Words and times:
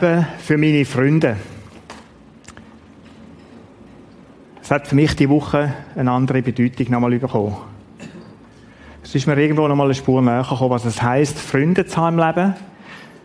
Leben 0.00 0.26
für 0.38 0.58
meine 0.58 0.84
Freunde. 0.84 1.36
Es 4.62 4.70
hat 4.70 4.88
für 4.88 4.94
mich 4.94 5.14
die 5.16 5.28
Woche 5.28 5.72
eine 5.94 6.10
andere 6.10 6.42
Bedeutung 6.42 6.90
nochmal 6.90 7.18
bekommen. 7.18 7.56
Es 9.02 9.14
ist 9.14 9.26
mir 9.26 9.38
irgendwo 9.38 9.68
nochmal 9.68 9.86
eine 9.86 9.94
Spur 9.94 10.20
näher 10.20 10.42
gekommen, 10.42 10.70
was 10.70 10.84
es 10.84 11.00
heisst, 11.00 11.38
Freunde 11.38 11.86
zu 11.86 11.96
haben 11.98 12.18
im 12.18 12.26
Leben. 12.26 12.54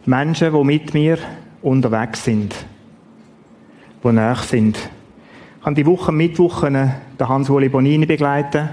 Menschen, 0.05 0.53
die 0.53 0.63
mit 0.63 0.93
mir 0.93 1.17
unterwegs 1.61 2.23
sind. 2.23 2.55
Die 4.03 4.07
näher 4.07 4.35
sind. 4.35 4.77
Ich 4.77 5.65
habe 5.65 5.75
die 5.75 5.85
Woche 5.85 6.11
Mittwochen 6.11 6.91
den 7.19 7.29
Hans-Uli 7.29 7.69
Bonini 7.69 8.05
begleiten. 8.05 8.69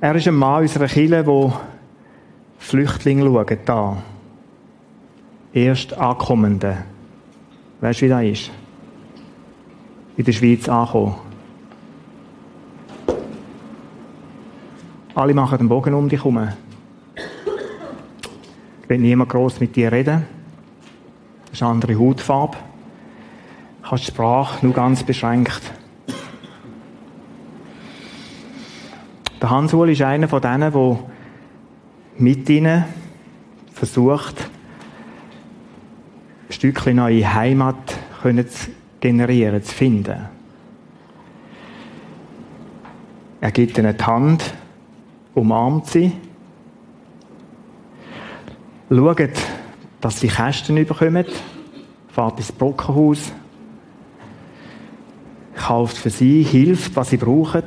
Er 0.00 0.14
ist 0.14 0.28
ein 0.28 0.34
Mann 0.34 0.62
unserer 0.62 0.86
Kirche, 0.86 1.24
der 1.24 1.60
Flüchtlinge 2.58 3.24
schaut, 3.24 3.58
da. 3.64 3.96
Erst 5.56 5.96
Ankommende. 5.96 6.84
Weißt 7.80 8.02
du, 8.02 8.04
wie 8.04 8.10
das 8.10 8.24
ist? 8.24 8.50
In 10.18 10.24
der 10.26 10.32
Schweiz 10.32 10.68
ankommen. 10.68 11.14
Alle 15.14 15.32
machen 15.32 15.56
den 15.56 15.70
Bogen 15.70 15.94
um 15.94 16.10
dich 16.10 16.20
herum. 16.20 16.46
Ich 18.82 18.88
will 18.90 18.98
niemand 18.98 19.30
gross 19.30 19.58
mit 19.58 19.74
dir 19.74 19.90
reden. 19.90 20.26
Das 21.46 21.54
ist 21.54 21.62
eine 21.62 21.70
andere 21.70 21.98
Hautfarbe. 21.98 22.58
Du 23.82 23.90
hast 23.90 24.02
die 24.02 24.12
Sprache 24.12 24.66
nur 24.66 24.74
ganz 24.74 25.04
beschränkt. 25.04 25.72
Der 29.40 29.48
Hans-Uli 29.48 29.92
ist 29.94 30.02
einer 30.02 30.28
von 30.28 30.42
denen, 30.42 30.70
der 30.70 30.98
mit 32.18 32.46
ihnen 32.50 32.84
versucht, 33.72 34.50
Stückchen 36.56 36.96
neue 36.96 37.34
Heimat 37.34 37.98
können 38.22 38.48
zu 38.48 38.70
generieren, 38.98 39.62
zu 39.62 39.74
finden. 39.74 40.24
Er 43.42 43.50
gibt 43.50 43.76
ihnen 43.76 43.94
die 43.94 44.02
Hand, 44.02 44.54
umarmt 45.34 45.86
sie, 45.86 46.12
schaut, 48.88 49.18
dass 50.00 50.18
sie 50.18 50.28
Kästen 50.28 50.76
bekommen, 50.76 51.26
fährt 52.08 52.38
ins 52.38 52.52
Brockenhaus, 52.52 53.32
kauft 55.56 55.98
für 55.98 56.08
sie, 56.08 56.42
hilft, 56.42 56.96
was 56.96 57.10
sie 57.10 57.18
brauchen. 57.18 57.64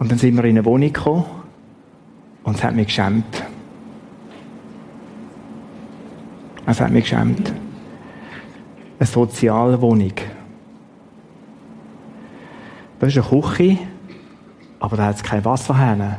Und 0.00 0.10
dann 0.10 0.18
sind 0.18 0.34
wir 0.34 0.42
in 0.42 0.58
eine 0.58 0.64
Wohnung 0.64 0.92
gekommen 0.92 1.24
und 2.42 2.56
es 2.56 2.64
hat 2.64 2.74
mich 2.74 2.88
geschämt. 2.88 3.44
Es 6.66 6.80
hat 6.80 6.90
mich 6.90 7.04
geschämt. 7.04 7.52
Eine 8.98 9.06
Sozialwohnung. 9.06 10.12
Da 12.98 13.06
ist 13.06 13.18
eine 13.18 13.40
Küche, 13.40 13.78
aber 14.78 14.96
da 14.96 15.06
hat 15.06 15.16
es 15.16 15.22
keine 15.22 15.44
Wasserhähne. 15.44 16.18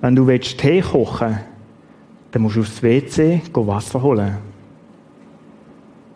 Wenn 0.00 0.16
du 0.16 0.26
willst 0.26 0.58
Tee 0.58 0.80
kochen 0.80 1.38
dann 2.30 2.42
musst 2.42 2.56
du 2.56 2.60
aufs 2.60 2.82
WC 2.82 3.42
Wasser 3.54 4.02
holen. 4.02 4.36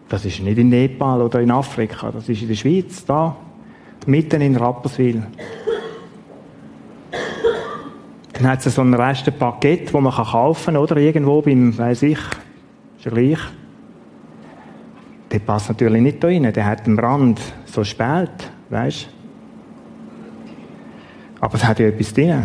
Das 0.08 0.25
ist 0.25 0.41
nicht 0.41 0.58
in 0.58 0.69
Nepal 0.69 1.22
oder 1.22 1.41
in 1.41 1.50
Afrika, 1.50 2.10
das 2.10 2.28
ist 2.28 2.42
in 2.42 2.48
der 2.48 2.54
Schweiz, 2.54 3.04
da, 3.04 3.36
mitten 4.06 4.41
in 4.41 4.56
Rapperswil. 4.56 5.22
Dann 8.34 8.49
hat 8.49 8.67
es 8.67 8.75
so 8.75 8.83
ein 8.83 8.93
Restenpaket, 8.93 9.87
das 9.87 10.00
man 10.00 10.12
kaufen 10.12 10.75
kann, 10.75 10.77
oder? 10.77 10.97
Irgendwo 10.97 11.41
beim, 11.41 11.77
weiß 11.77 12.03
ich, 12.03 12.19
ist 12.19 13.05
ja 13.05 13.11
gleich. 13.12 13.39
Der 15.31 15.39
passt 15.39 15.69
natürlich 15.69 16.03
nicht 16.03 16.22
da 16.22 16.28
rein. 16.28 16.53
Der 16.53 16.67
hat 16.67 16.87
den 16.87 16.99
Rand 16.99 17.41
so 17.65 17.84
spät, 17.84 18.31
weißt 18.71 19.09
Aber 21.41 21.55
es 21.55 21.65
hat 21.65 21.78
ja 21.78 21.87
etwas 21.87 22.12
drin. 22.12 22.44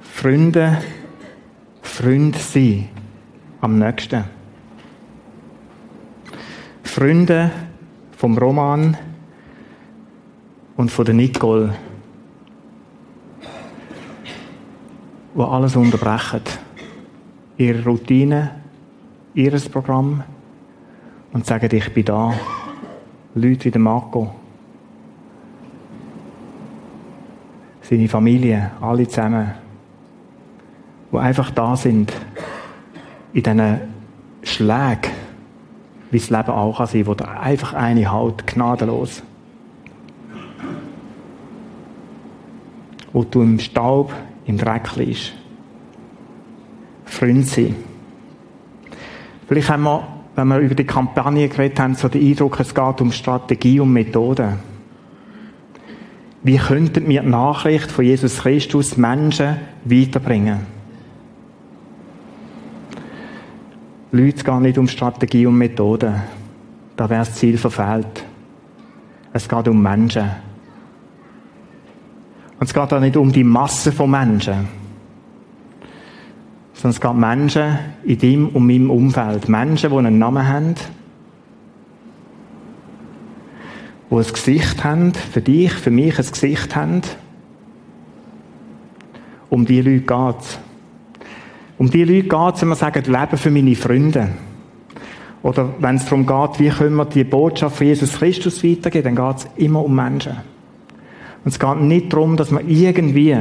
Freunde, 0.00 0.78
Freund 1.82 2.36
sein 2.36 2.88
am 3.60 3.78
nächsten. 3.78 4.24
Freunde 6.82 7.50
vom 8.16 8.36
Roman 8.36 8.96
und 10.78 10.92
von 10.92 11.04
der 11.04 11.14
Nicole, 11.14 11.74
wo 15.34 15.42
alles 15.42 15.74
unterbrechen. 15.74 16.40
Ihre 17.56 17.82
Routine, 17.84 18.52
ihres 19.34 19.68
Programm 19.68 20.22
und 21.32 21.44
sagen, 21.44 21.68
ich 21.74 21.92
bin 21.92 22.04
da. 22.04 22.32
Leute 23.34 23.74
wie 23.74 23.78
Marco. 23.78 24.32
Seine 27.82 28.08
Familie, 28.08 28.70
alle 28.80 29.08
zusammen 29.08 29.54
die 31.10 31.16
einfach 31.16 31.50
da 31.50 31.74
sind, 31.74 32.12
in 33.32 33.42
diesen 33.42 33.80
Schlägen, 34.42 35.10
wie 36.12 36.18
das 36.18 36.30
Leben 36.30 36.50
auch 36.50 36.76
kann 36.76 36.86
sein, 36.86 37.06
wo 37.06 37.14
da 37.14 37.24
einfach 37.40 37.72
eine 37.72 38.12
haut, 38.12 38.46
gnadenlos. 38.46 39.22
Wo 43.18 43.24
du 43.24 43.42
im 43.42 43.58
Staub, 43.58 44.14
im 44.46 44.58
Dreck 44.58 44.94
liegst. 44.94 45.32
Freund 47.04 47.44
sein. 47.48 47.74
Vielleicht 49.48 49.68
haben 49.70 49.82
wir, 49.82 50.06
wenn 50.36 50.46
wir 50.46 50.58
über 50.58 50.76
die 50.76 50.84
Kampagne 50.84 51.48
geredet 51.48 51.80
haben, 51.80 51.96
so 51.96 52.06
den 52.06 52.24
Eindruck, 52.24 52.60
es 52.60 52.72
geht 52.72 53.00
um 53.00 53.10
Strategie 53.10 53.80
und 53.80 53.92
Methoden. 53.92 54.60
Wie 56.44 56.58
könnten 56.58 57.08
wir 57.08 57.22
die 57.22 57.28
Nachricht 57.28 57.90
von 57.90 58.04
Jesus 58.04 58.38
Christus 58.38 58.96
Menschen 58.96 59.56
weiterbringen? 59.84 60.60
Leute, 64.12 64.36
es 64.36 64.44
geht 64.44 64.60
nicht 64.60 64.78
um 64.78 64.86
Strategie 64.86 65.46
und 65.46 65.58
Methoden. 65.58 66.22
Da 66.94 67.10
wäre 67.10 67.24
das 67.24 67.34
Ziel 67.34 67.58
verfehlt. 67.58 68.24
Es 69.32 69.48
geht 69.48 69.66
um 69.66 69.82
Menschen. 69.82 70.47
Und 72.58 72.66
es 72.66 72.74
geht 72.74 72.92
auch 72.92 73.00
nicht 73.00 73.16
um 73.16 73.32
die 73.32 73.44
Masse 73.44 73.92
von 73.92 74.10
Menschen. 74.10 74.68
Sondern 76.74 76.90
es 76.90 77.00
geht 77.00 77.10
um 77.10 77.20
Menschen 77.20 77.78
in 78.04 78.18
deinem 78.18 78.48
und 78.48 78.66
meinem 78.66 78.90
Umfeld. 78.90 79.48
Menschen, 79.48 79.90
die 79.90 79.96
einen 79.96 80.18
Namen 80.18 80.46
haben. 80.46 80.74
Die 84.10 84.14
ein 84.14 84.24
Gesicht 84.24 84.82
haben. 84.82 85.12
Für 85.12 85.40
dich, 85.40 85.72
für 85.72 85.90
mich 85.90 86.18
ein 86.18 86.26
Gesicht 86.26 86.74
haben. 86.74 87.02
Um 89.50 89.64
die 89.64 89.80
Leute 89.80 90.00
geht 90.00 90.40
es. 90.40 90.58
Um 91.78 91.90
die 91.90 92.04
Leute 92.04 92.28
geht 92.28 92.54
es, 92.56 92.62
wenn 92.62 92.68
wir 92.68 92.74
sagen, 92.74 93.04
Leben 93.04 93.36
für 93.36 93.50
meine 93.52 93.76
Freunde. 93.76 94.28
Oder 95.42 95.72
wenn 95.78 95.96
es 95.96 96.04
darum 96.04 96.26
geht, 96.26 96.58
wie 96.58 96.70
können 96.70 96.96
wir 96.96 97.04
die 97.04 97.22
Botschaft 97.22 97.76
von 97.76 97.86
Jesus 97.86 98.18
Christus 98.18 98.64
weitergeben, 98.64 99.14
dann 99.14 99.28
geht 99.28 99.36
es 99.36 99.48
immer 99.56 99.84
um 99.84 99.94
Menschen. 99.94 100.57
Und 101.44 101.52
es 101.52 101.58
geht 101.58 101.80
nicht 101.80 102.12
darum, 102.12 102.36
dass 102.36 102.50
wir 102.50 102.60
irgendwie, 102.66 103.36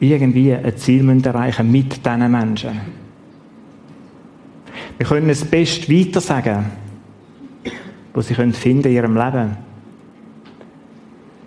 irgendwie 0.00 0.54
ein 0.54 0.76
Ziel 0.76 1.24
erreichen 1.24 1.70
mit 1.70 2.04
diesen 2.04 2.30
Menschen. 2.30 2.80
Wir 4.98 5.06
können 5.06 5.30
es 5.30 5.44
best 5.44 5.90
weiter 5.90 6.20
sagen, 6.20 6.66
was 8.12 8.26
sie 8.26 8.34
können 8.34 8.54
in 8.62 8.82
ihrem 8.82 9.16
Leben. 9.16 9.56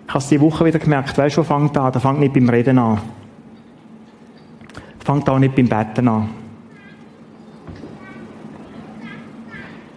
Ich 0.06 0.14
habe 0.14 0.18
es 0.18 0.28
diese 0.28 0.40
Woche 0.40 0.64
wieder 0.64 0.78
gemerkt, 0.78 1.16
weißt 1.16 1.36
du, 1.36 1.40
wo 1.40 1.44
fängt 1.44 1.76
an? 1.76 1.92
Da 1.92 2.00
fängt 2.00 2.20
nicht 2.20 2.34
beim 2.34 2.48
Reden 2.48 2.78
an. 2.78 3.00
Fangt 5.04 5.28
auch 5.28 5.38
nicht 5.38 5.54
beim 5.54 5.68
Betten 5.68 6.08
an. 6.08 6.30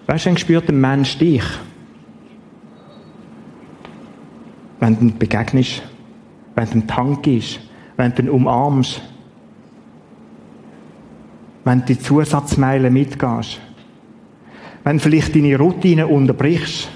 Weißt 0.07 0.25
du, 0.25 0.29
dann 0.29 0.37
spürt 0.37 0.69
ein 0.69 0.79
Mensch 0.79 1.17
dich. 1.17 1.43
Wenn 4.85 4.99
du 4.99 5.11
begegnest, 5.17 5.81
wenn 6.53 6.65
du 6.65 6.71
einen 6.73 6.87
Tank 6.87 7.23
gibst, 7.23 7.59
wenn 7.97 8.13
du 8.13 8.21
ihn 8.21 8.29
umarmst, 8.29 9.01
wenn 11.63 11.79
du 11.79 11.85
die 11.87 11.97
Zusatzmeilen 11.97 12.93
mitgehst, 12.93 13.59
wenn 14.83 14.97
du 14.97 15.01
vielleicht 15.01 15.33
deine 15.33 15.57
Routine 15.57 16.05
unterbrichst, 16.05 16.87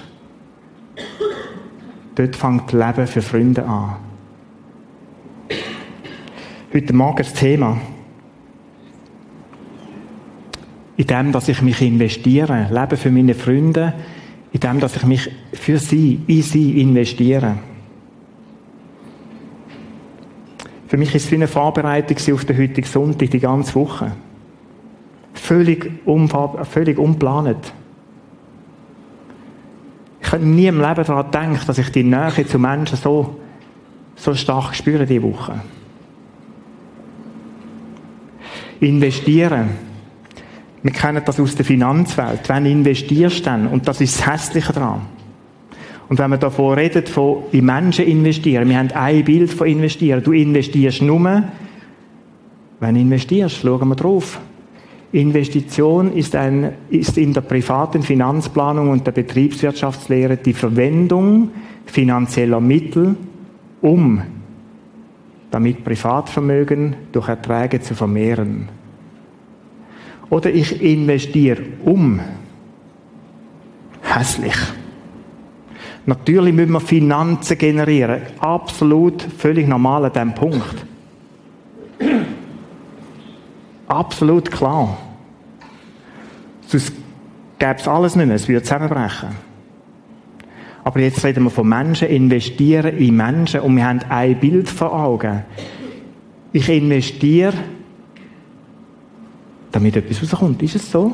dort 2.14 2.36
fängt 2.36 2.72
das 2.72 2.74
Leben 2.74 3.06
für 3.08 3.22
Freunde 3.22 3.66
an. 3.66 3.96
Heute 6.72 6.92
Morgen 6.92 7.16
das 7.16 7.34
Thema 7.34 7.76
in 10.96 11.06
dem, 11.08 11.32
dass 11.32 11.48
ich 11.48 11.60
mich 11.60 11.82
investiere, 11.82 12.68
lebe 12.70 12.96
für 12.96 13.10
meine 13.10 13.34
Freunde, 13.34 13.94
in 14.52 14.60
dem, 14.60 14.78
dass 14.78 14.94
ich 14.94 15.06
mich 15.06 15.28
für 15.54 15.78
sie, 15.78 16.20
in 16.28 16.42
sie 16.42 16.80
investiere. 16.80 17.58
Für 20.90 20.96
mich 20.96 21.14
ist 21.14 21.26
es 21.26 21.30
wie 21.30 21.36
eine 21.36 21.46
Vorbereitung 21.46 22.16
auf 22.34 22.44
den 22.44 22.58
heutigen 22.58 22.84
Sonntag, 22.84 23.30
die 23.30 23.38
ganze 23.38 23.76
Woche. 23.76 24.10
Völlig, 25.34 25.88
völlig 26.68 26.98
unplanend. 26.98 27.72
Ich 30.20 30.32
habe 30.32 30.44
nie 30.44 30.66
im 30.66 30.80
Leben 30.80 31.04
daran 31.04 31.30
gedacht, 31.30 31.68
dass 31.68 31.78
ich 31.78 31.90
die 31.92 32.02
Nähe 32.02 32.44
zu 32.44 32.58
Menschen 32.58 32.96
so, 32.96 33.36
so 34.16 34.34
stark 34.34 34.74
spüre 34.74 35.06
diese 35.06 35.22
Woche. 35.22 35.60
Investieren. 38.80 39.68
Wir 40.82 40.92
kennen 40.92 41.22
das 41.24 41.38
aus 41.38 41.54
der 41.54 41.64
Finanzwelt. 41.64 42.48
Wenn 42.48 42.66
investierst 42.66 43.46
dann, 43.46 43.68
und 43.68 43.86
das 43.86 44.00
ist 44.00 44.18
das 44.18 44.26
Hässliche 44.26 44.72
daran. 44.72 45.02
Und 46.10 46.18
wenn 46.18 46.28
man 46.28 46.40
davon 46.40 46.74
redet, 46.74 47.08
von 47.08 47.44
in 47.52 47.64
Menschen 47.64 48.04
investieren, 48.04 48.68
wir 48.68 48.78
haben 48.78 48.90
ein 48.90 49.24
Bild 49.24 49.52
von 49.52 49.68
investieren. 49.68 50.20
Du 50.24 50.32
investierst 50.32 51.02
nur, 51.02 51.44
wenn 52.80 52.94
du 52.94 53.00
investierst, 53.00 53.58
schauen 53.58 53.88
wir 53.88 53.94
drauf. 53.94 54.40
Investition 55.12 56.12
ist, 56.12 56.34
ein, 56.34 56.72
ist 56.88 57.16
in 57.16 57.32
der 57.32 57.42
privaten 57.42 58.02
Finanzplanung 58.02 58.90
und 58.90 59.06
der 59.06 59.12
Betriebswirtschaftslehre 59.12 60.36
die 60.36 60.52
Verwendung 60.52 61.50
finanzieller 61.86 62.60
Mittel, 62.60 63.14
um 63.80 64.20
damit 65.52 65.84
Privatvermögen 65.84 66.96
durch 67.12 67.28
Erträge 67.28 67.80
zu 67.82 67.94
vermehren. 67.94 68.68
Oder 70.28 70.50
ich 70.50 70.82
investiere 70.82 71.62
um. 71.84 72.18
Hässlich. 74.02 74.56
Natürlich 76.06 76.54
müssen 76.54 76.72
wir 76.72 76.80
Finanzen 76.80 77.58
generieren. 77.58 78.22
Absolut, 78.40 79.22
völlig 79.22 79.68
normal 79.68 80.06
an 80.06 80.12
diesem 80.12 80.34
Punkt. 80.34 80.86
Absolut 83.86 84.50
klar. 84.50 84.96
Sonst 86.66 86.92
gäbe 87.58 87.74
es 87.76 87.88
alles 87.88 88.16
nicht 88.16 88.26
mehr, 88.26 88.36
es 88.36 88.48
würde 88.48 88.62
zusammenbrechen. 88.62 89.30
Aber 90.84 91.00
jetzt 91.00 91.22
reden 91.24 91.44
wir 91.44 91.50
von 91.50 91.68
Menschen, 91.68 92.08
investieren 92.08 92.96
in 92.96 93.16
Menschen 93.16 93.60
und 93.60 93.76
wir 93.76 93.84
haben 93.84 94.00
ein 94.08 94.38
Bild 94.38 94.68
vor 94.68 94.92
Augen. 94.92 95.44
Ich 96.52 96.68
investiere, 96.68 97.52
damit 99.70 99.96
etwas 99.96 100.22
rauskommt. 100.22 100.62
Ist 100.62 100.76
es 100.76 100.90
so? 100.90 101.12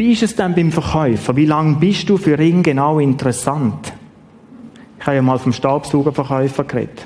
Wie 0.00 0.12
ist 0.12 0.22
es 0.22 0.34
denn 0.34 0.54
beim 0.54 0.72
Verkäufer? 0.72 1.36
Wie 1.36 1.44
lange 1.44 1.76
bist 1.76 2.08
du 2.08 2.16
für 2.16 2.40
ihn 2.40 2.62
genau 2.62 2.98
interessant? 3.00 3.92
Ich 4.98 5.06
habe 5.06 5.16
ja 5.16 5.20
mal 5.20 5.38
vom 5.38 5.52
Staubsaugerverkäufer 5.52 6.64
geredet. 6.64 7.04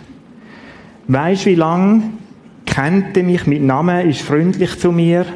Weißt 1.08 1.44
du, 1.44 1.50
wie 1.50 1.55
lange 1.56 2.05
kennt 2.64 3.17
er 3.17 3.25
mich 3.25 3.49
mit 3.49 3.62
Namen, 3.62 4.08
ist 4.08 4.23
freundlich 4.23 4.79
zu 4.79 4.93
mir? 4.93 5.26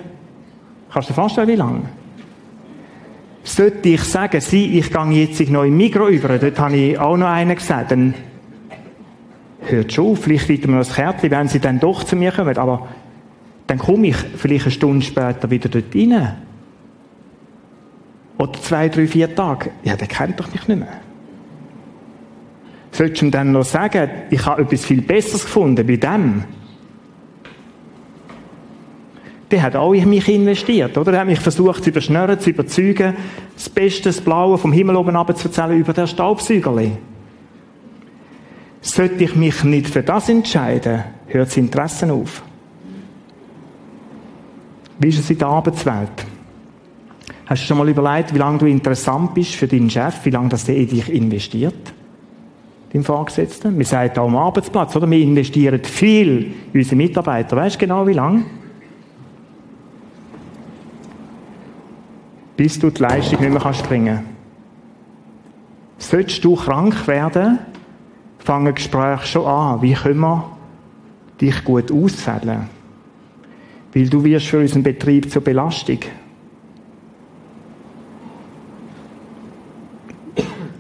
Kannst 0.93 1.09
du 1.09 1.13
dir 1.13 1.21
vorstellen, 1.21 1.49
wie 1.49 1.57
lange? 1.57 1.81
Sollte 3.43 3.89
ich 3.89 4.05
sagen, 4.05 4.41
sie, 4.41 4.79
ich 4.79 4.93
gehe 4.93 5.11
jetzt 5.11 5.51
noch 5.51 5.65
im 5.65 5.77
Mikro 5.77 6.07
über, 6.07 6.39
dort 6.39 6.61
habe 6.61 6.77
ich 6.77 6.97
auch 6.97 7.17
noch 7.17 7.27
einen 7.27 7.57
gesagt, 7.57 7.91
dann 7.91 8.15
hört 9.63 9.93
schon 9.93 10.13
auf, 10.13 10.21
vielleicht 10.21 10.49
weiter 10.49 10.69
mir 10.69 10.79
das 10.79 10.95
Kärtchen, 10.95 11.33
wenn 11.33 11.49
sie 11.49 11.59
dann 11.59 11.81
doch 11.81 12.05
zu 12.05 12.15
mir 12.15 12.31
kommen, 12.31 12.57
aber 12.57 12.87
dann 13.67 13.79
komme 13.79 14.07
ich 14.07 14.17
vielleicht 14.17 14.67
eine 14.67 14.71
Stunde 14.71 15.05
später 15.05 15.51
wieder 15.51 15.69
dort 15.69 15.93
rein. 15.93 16.48
Oder 18.39 18.53
zwei, 18.55 18.89
drei, 18.89 19.07
vier 19.07 19.35
Tage. 19.35 19.71
Ja, 19.83 19.97
der 19.97 20.07
kennt 20.07 20.39
doch 20.39 20.51
mich 20.53 20.67
nicht 20.69 20.79
mehr. 20.79 21.01
Solltest 22.93 23.21
du 23.21 23.27
ihm 23.27 23.31
dann 23.31 23.53
noch 23.53 23.65
sagen, 23.65 24.09
ich 24.31 24.47
habe 24.47 24.63
etwas 24.63 24.85
viel 24.85 25.03
Besseres 25.03 25.45
gefunden 25.45 25.87
bei 25.87 25.97
dem? 25.97 26.45
Der 29.51 29.63
hat 29.63 29.77
auch 29.77 29.93
in 29.93 30.09
mich 30.09 30.29
investiert, 30.29 30.97
oder? 30.97 31.13
Er 31.13 31.21
hat 31.21 31.27
mich 31.27 31.41
versucht 31.41 31.83
zu 31.83 31.91
überschnüren, 31.91 32.39
zu 32.39 32.51
überzeugen, 32.51 33.17
das 33.55 33.69
Beste, 33.69 34.11
das 34.11 34.21
Blaue 34.21 34.59
vom 34.59 34.73
Himmel 34.73 34.97
oben 34.97 35.17
abzuzählen 35.17 35.79
über 35.79 35.93
der 35.93 36.07
Staubsaugerli. 36.07 36.93
Sollte 38.81 39.25
ich 39.25 39.35
mich 39.35 39.65
nicht 39.65 39.89
für 39.89 40.03
das 40.03 40.29
entscheiden, 40.29 41.03
hört 41.27 41.49
das 41.49 41.57
Interesse 41.57 42.13
auf. 42.13 42.43
Wie 44.99 45.09
ist 45.09 45.19
es 45.19 45.31
in 45.31 45.39
der 45.39 45.49
Arbeitswelt? 45.49 46.27
Hast 47.49 47.63
du 47.63 47.67
schon 47.67 47.79
mal 47.79 47.89
überlegt, 47.89 48.35
wie 48.35 48.39
lange 48.39 48.59
du 48.59 48.67
interessant 48.67 49.33
bist 49.33 49.55
für 49.55 49.67
deinen 49.67 49.89
Chef, 49.89 50.23
wie 50.25 50.31
lange 50.31 50.51
das 50.51 50.67
der 50.67 50.77
in 50.77 50.89
dich 50.89 51.09
investiert? 51.09 51.95
Dein 52.93 53.03
Vorgesetzten? 53.03 53.79
Wir 53.79 53.87
sagen 53.87 54.19
auch 54.19 54.27
am 54.27 54.37
Arbeitsplatz, 54.37 54.95
oder? 54.97 55.11
Wir 55.11 55.19
investieren 55.21 55.83
viel 55.83 56.55
in 56.75 56.81
unsere 56.81 56.97
Mitarbeiter. 56.97 57.57
Weißt 57.57 57.77
du 57.77 57.81
genau, 57.81 58.07
wie 58.07 58.13
lange? 58.13 58.45
Bis 62.55 62.79
du 62.79 62.91
die 62.91 63.01
Leistung 63.01 63.41
nicht 63.41 63.51
mehr 63.51 63.63
kannst 63.63 63.89
bringen 63.89 64.25
Solltest 65.97 66.45
du 66.45 66.55
krank 66.55 67.09
werden, 67.09 67.61
fangen 68.39 68.75
Gespräche 68.75 69.27
schon 69.27 69.47
an. 69.47 69.81
Wie 69.81 69.95
können 69.95 70.21
wir 70.21 70.51
dich 71.41 71.65
gut 71.65 71.91
ausfällen? 71.91 72.69
Weil 73.95 74.09
du 74.09 74.23
wirst 74.23 74.47
für 74.47 74.61
unseren 74.61 74.83
Betrieb 74.83 75.31
zur 75.31 75.43
Belastung. 75.43 75.99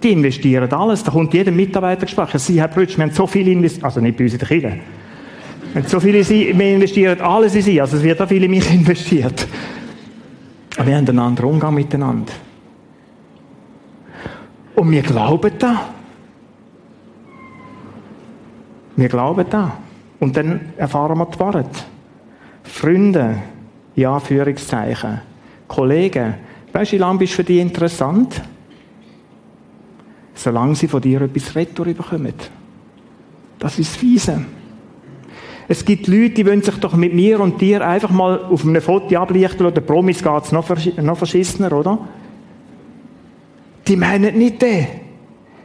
Die 0.03 0.13
investieren 0.13 0.73
alles. 0.73 1.03
Da 1.03 1.11
kommt 1.11 1.35
jeder 1.35 1.51
Mitarbeiter 1.51 2.07
gesprochen. 2.07 2.39
Sie, 2.39 2.61
Herr 2.61 2.69
Brütsch, 2.69 2.97
wir 2.97 3.05
haben 3.05 3.13
so 3.13 3.27
viel 3.27 3.49
investiert. 3.49 3.85
Also 3.85 4.01
nicht 4.01 4.17
bei 4.17 4.25
uns 4.25 4.33
in 4.35 4.39
der 4.39 4.49
Kirche. 4.49 4.79
So 5.87 6.01
viele, 6.01 6.27
wir 6.29 6.75
investieren 6.75 7.21
alles 7.21 7.55
in 7.55 7.63
sie. 7.63 7.81
Also 7.81 7.97
es 7.97 8.03
wird 8.03 8.21
auch 8.21 8.29
viel 8.29 8.43
in 8.45 8.51
mich 8.51 8.71
investiert. 8.73 9.47
Aber 10.77 10.87
wir 10.87 10.97
haben 10.97 11.09
einen 11.09 11.19
anderen 11.19 11.51
Umgang 11.51 11.75
miteinander. 11.75 12.33
Und 14.77 14.91
wir 14.93 15.03
glauben 15.03 15.51
da. 15.59 15.89
Wir 18.95 19.09
glauben 19.09 19.45
da. 19.51 19.77
Und 20.21 20.37
dann 20.37 20.73
erfahren 20.77 21.19
wir 21.19 21.27
die 21.27 21.41
Wahrheit. 21.41 21.85
Freunde, 22.63 23.37
ja, 23.97 24.19
Führungszeichen. 24.21 25.21
Kollegen, 25.67 26.35
weißt 26.73 26.93
du, 26.93 26.97
wie 26.97 27.01
lange 27.01 27.19
bist 27.19 27.33
du 27.33 27.37
für 27.37 27.45
die 27.45 27.61
interessant? 27.61 28.41
Solange 30.39 30.77
sie 30.77 30.89
von 30.89 31.03
dir 31.03 31.23
etwas 31.23 31.55
retour 31.55 31.87
bekommen. 31.87 32.35
Das 33.59 33.79
ist 33.79 33.93
das 33.93 33.97
Fiese. 33.97 34.45
Es 35.67 35.85
gibt 35.85 36.07
Leute, 36.07 36.31
die 36.31 36.47
wollen 36.47 36.63
sich 36.63 36.77
doch 36.77 36.95
mit 36.95 37.13
mir 37.13 37.41
und 37.41 37.61
dir 37.61 37.87
einfach 37.87 38.11
mal 38.11 38.39
auf 38.45 38.65
einem 38.65 38.81
Foto 38.81 39.17
ablichten 39.17 39.67
oder 39.67 39.81
Promis 39.81 40.23
geht's 40.23 40.53
noch, 40.53 40.67
noch 40.97 41.19
verschissener, 41.19 41.73
oder? 41.73 41.99
Die 43.87 43.97
meinen 43.97 44.39
nicht 44.39 44.63
den. 44.63 44.87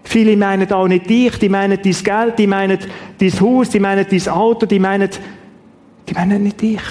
Viele 0.03 0.35
meinen 0.35 0.69
auch 0.71 0.87
nicht 0.87 1.09
dich, 1.09 1.37
die 1.37 1.47
meinen 1.47 1.79
dein 1.81 1.93
Geld, 1.93 2.39
die 2.39 2.47
meinen 2.47 2.79
dein 3.17 3.39
Haus, 3.39 3.69
die 3.69 3.79
meinen 3.79 4.05
dein 4.09 4.27
Auto, 4.27 4.65
die 4.65 4.79
meinen, 4.79 5.09
die 6.09 6.13
meinen 6.13 6.43
nicht 6.43 6.61
dich. 6.61 6.81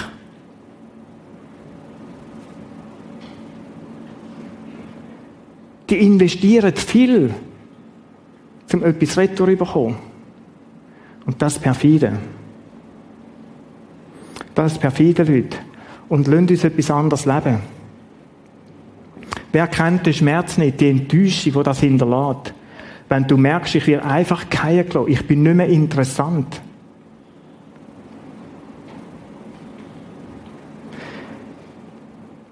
Die 5.89 5.97
investieren 5.97 6.73
viel 6.75 7.33
um 8.73 8.83
etwas 8.83 9.17
retour 9.17 9.47
bekommen. 9.47 9.95
Und 11.25 11.41
das 11.41 11.57
perfide. 11.57 12.13
Das 14.55 14.77
perfide 14.77 15.23
Leute. 15.23 15.57
Und 16.09 16.27
lasst 16.27 16.51
uns 16.51 16.63
etwas 16.63 16.91
anderes 16.91 17.25
leben. 17.25 17.59
Wer 19.51 19.67
kennt 19.67 20.05
den 20.05 20.13
Schmerz 20.13 20.57
nicht, 20.57 20.81
die 20.81 20.89
Enttäuschung, 20.89 21.53
die 21.53 21.63
das 21.63 21.79
hinterlässt? 21.79 22.53
Wenn 23.07 23.27
du 23.27 23.37
merkst, 23.37 23.75
ich 23.75 23.87
werde 23.87 24.05
einfach 24.05 24.49
keinen 24.49 24.89
gelassen, 24.89 25.11
ich 25.11 25.27
bin 25.27 25.43
nicht 25.43 25.55
mehr 25.55 25.67
interessant. 25.67 26.61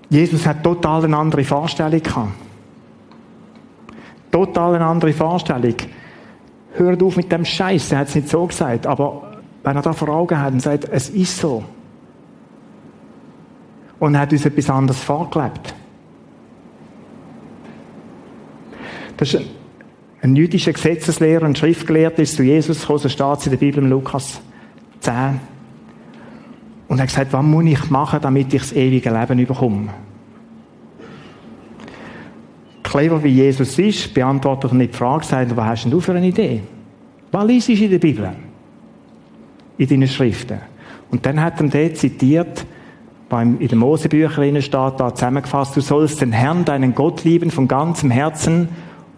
Jesus 0.09 0.45
hat 0.45 0.61
total 0.61 1.05
eine 1.05 1.17
andere 1.17 1.43
Vorstellung 1.43 2.03
gehabt. 2.03 2.33
Total 4.29 4.75
eine 4.75 4.85
andere 4.85 5.13
Vorstellung 5.13 5.75
hört 6.73 7.03
auf 7.03 7.17
mit 7.17 7.31
dem 7.31 7.45
Scheiß. 7.45 7.91
Er 7.91 7.99
hat 7.99 8.09
es 8.09 8.15
nicht 8.15 8.29
so 8.29 8.45
gesagt, 8.45 8.87
aber 8.87 9.39
wenn 9.63 9.75
er 9.75 9.81
da 9.81 9.93
vor 9.93 10.09
Augen 10.09 10.39
hat 10.39 10.53
und 10.53 10.61
sagt, 10.61 10.87
es 10.89 11.09
ist 11.09 11.37
so. 11.37 11.63
Und 13.99 14.15
er 14.15 14.21
hat 14.21 14.31
uns 14.31 14.45
etwas 14.45 14.69
anderes 14.69 14.99
vorgelebt. 14.99 15.75
Das 19.17 19.33
ist 19.33 19.41
ein, 19.41 19.49
ein 20.21 20.35
jüdischer 20.35 20.73
Gesetzeslehrer, 20.73 21.45
ein 21.45 21.55
Schriftgelehrter, 21.55 22.23
ist 22.23 22.35
zu 22.35 22.43
Jesus 22.43 22.81
gekommen, 22.81 22.99
so 22.99 23.09
steht 23.09 23.37
es 23.37 23.45
in 23.45 23.51
der 23.51 23.57
Bibel 23.59 23.83
im 23.83 23.89
Lukas 23.89 24.41
10. 25.01 25.39
Und 26.87 26.97
er 26.97 27.03
hat 27.03 27.09
gesagt, 27.09 27.33
was 27.33 27.43
muss 27.43 27.65
ich 27.65 27.89
machen, 27.91 28.19
damit 28.21 28.53
ich 28.53 28.61
das 28.61 28.73
ewige 28.73 29.11
Leben 29.11 29.45
bekomme? 29.45 29.89
Clever 32.91 33.23
wie 33.23 33.29
Jesus 33.29 33.79
ist, 33.79 34.13
beantwortet 34.13 34.71
er 34.71 34.75
nicht 34.75 34.93
die 34.93 34.97
Frage, 34.97 35.25
sagt, 35.25 35.55
was 35.55 35.65
hast 35.65 35.83
denn 35.85 35.91
du 35.91 36.01
für 36.01 36.11
eine 36.11 36.27
Idee? 36.27 36.61
Was 37.31 37.47
liest 37.47 37.69
du 37.69 37.73
in 37.73 37.89
der 37.89 37.99
Bibel? 37.99 38.29
In 39.77 39.87
deinen 39.87 40.07
Schriften. 40.07 40.59
Und 41.09 41.25
dann 41.25 41.41
hat 41.41 41.61
er 41.61 41.67
dort 41.67 41.97
zitiert, 41.97 42.65
beim, 43.29 43.59
in 43.61 43.69
den 43.69 43.79
Mosebüchern 43.79 44.61
steht 44.61 44.99
da 44.99 45.15
zusammengefasst, 45.15 45.77
du 45.77 45.81
sollst 45.81 46.19
den 46.19 46.33
Herrn, 46.33 46.65
deinen 46.65 46.93
Gott 46.93 47.23
lieben 47.23 47.49
von 47.49 47.69
ganzem 47.69 48.11
Herzen 48.11 48.67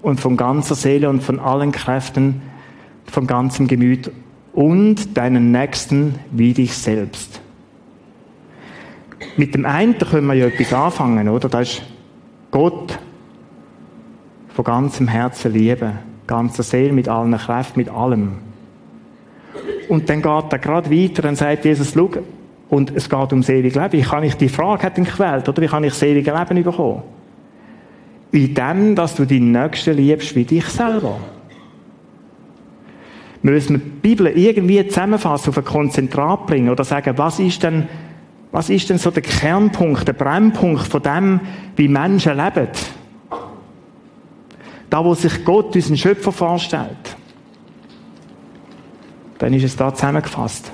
und 0.03 0.19
von 0.19 0.37
ganzer 0.37 0.75
Seele 0.75 1.09
und 1.09 1.23
von 1.23 1.39
allen 1.39 1.71
Kräften, 1.71 2.43
von 3.05 3.25
ganzem 3.25 3.67
Gemüt 3.67 4.11
und 4.53 5.17
deinen 5.17 5.51
Nächsten 5.51 6.19
wie 6.31 6.53
dich 6.53 6.75
selbst. 6.77 7.41
Mit 9.35 9.55
dem 9.55 9.65
einen 9.65 9.97
können 9.97 10.27
wir 10.27 10.35
ja 10.35 10.45
etwas 10.45 10.73
anfangen, 10.73 11.27
oder? 11.27 11.49
Das 11.49 11.69
ist 11.69 11.81
Gott 12.51 12.99
von 14.53 14.63
ganzem 14.63 15.07
Herzen 15.07 15.51
lieben, 15.53 15.93
ganzer 16.27 16.63
Seele, 16.63 16.93
mit 16.93 17.09
allen 17.09 17.37
Kräften, 17.37 17.79
mit 17.79 17.89
allem. 17.89 18.33
Und 19.89 20.09
dann 20.09 20.21
geht 20.21 20.53
er 20.53 20.59
gerade 20.59 20.89
weiter 20.89 21.27
und 21.27 21.35
sagt 21.35 21.65
Jesus, 21.65 21.93
schau, 21.93 22.09
und 22.69 22.95
es 22.95 23.09
geht 23.09 23.33
um 23.33 23.41
ewige 23.41 23.79
Leben. 23.79 23.91
Wie 23.93 24.01
kann 24.01 24.23
ich 24.23 24.35
die 24.35 24.49
Frage 24.49 24.83
hat 24.83 24.97
ihn 24.97 25.03
gewählt, 25.03 25.47
oder? 25.47 25.61
Wie 25.61 25.67
kann 25.67 25.83
ich 25.83 25.93
das 25.93 26.03
ewige 26.03 26.33
Leben 26.33 26.63
bekommen? 26.63 27.03
In 28.31 28.53
dem, 28.53 28.95
dass 28.95 29.15
du 29.15 29.25
deinen 29.25 29.51
Nächsten 29.51 29.95
liebst 29.95 30.35
wie 30.35 30.43
dich 30.43 30.65
selber. 30.65 31.19
Müssen 33.43 33.73
wir 33.73 33.79
die 33.79 33.89
Bibel 33.89 34.27
irgendwie 34.27 34.87
zusammenfassen, 34.87 35.49
auf 35.49 35.57
ein 35.57 35.65
Konzentrat 35.65 36.47
bringen 36.47 36.69
oder 36.69 36.83
sagen, 36.83 37.13
was 37.17 37.39
ist 37.39 37.61
denn, 37.61 37.87
was 38.51 38.69
ist 38.69 38.89
denn 38.89 38.97
so 38.97 39.11
der 39.11 39.21
Kernpunkt, 39.21 40.07
der 40.07 40.13
Brennpunkt 40.13 40.87
von 40.87 41.03
dem, 41.03 41.41
wie 41.75 41.87
Menschen 41.87 42.37
leben? 42.37 42.69
Da, 44.93 45.03
wo 45.03 45.15
sich 45.15 45.43
Gott, 45.43 45.75
unseren 45.75 45.97
Schöpfer, 45.97 46.31
vorstellt. 46.31 47.17
Dann 49.39 49.51
ist 49.51 49.63
es 49.63 49.75
da 49.75 49.91
zusammengefasst. 49.91 50.71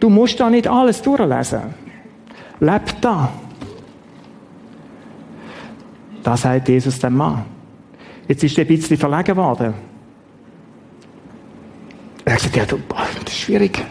Du 0.00 0.08
musst 0.08 0.40
da 0.40 0.48
nicht 0.48 0.66
alles 0.66 1.02
durchlesen. 1.02 1.74
Leb 2.60 2.98
da. 3.02 3.30
Da 6.22 6.34
sagt 6.34 6.66
Jesus 6.70 6.98
dem 6.98 7.14
Mann. 7.14 7.44
Jetzt 8.26 8.42
ist 8.42 8.56
er 8.56 8.64
ein 8.64 8.68
bisschen 8.68 8.96
verlegen 8.96 9.36
worden. 9.36 9.74
Er 12.24 12.32
hat 12.32 12.38
gesagt, 12.38 12.56
ja, 12.56 12.64
du, 12.64 12.78
das 12.88 13.34
ist 13.34 13.38
schwierig. 13.38 13.84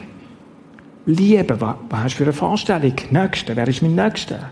Liebe, 1.05 1.61
was, 1.61 1.75
was 1.87 1.99
hast 1.99 2.13
du 2.13 2.17
für 2.17 2.23
eine 2.23 2.33
Vorstellung? 2.33 2.95
Nächste, 3.11 3.55
wer 3.55 3.67
ist 3.67 3.83
mein 3.83 3.93
Nächster? 3.93 4.49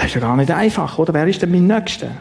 Das 0.00 0.06
ist 0.06 0.14
ja 0.14 0.22
gar 0.22 0.36
nicht 0.38 0.50
einfach, 0.50 0.98
oder? 0.98 1.12
Wer 1.12 1.26
ist 1.26 1.42
denn 1.42 1.50
mein 1.50 1.66
Nächster? 1.66 2.12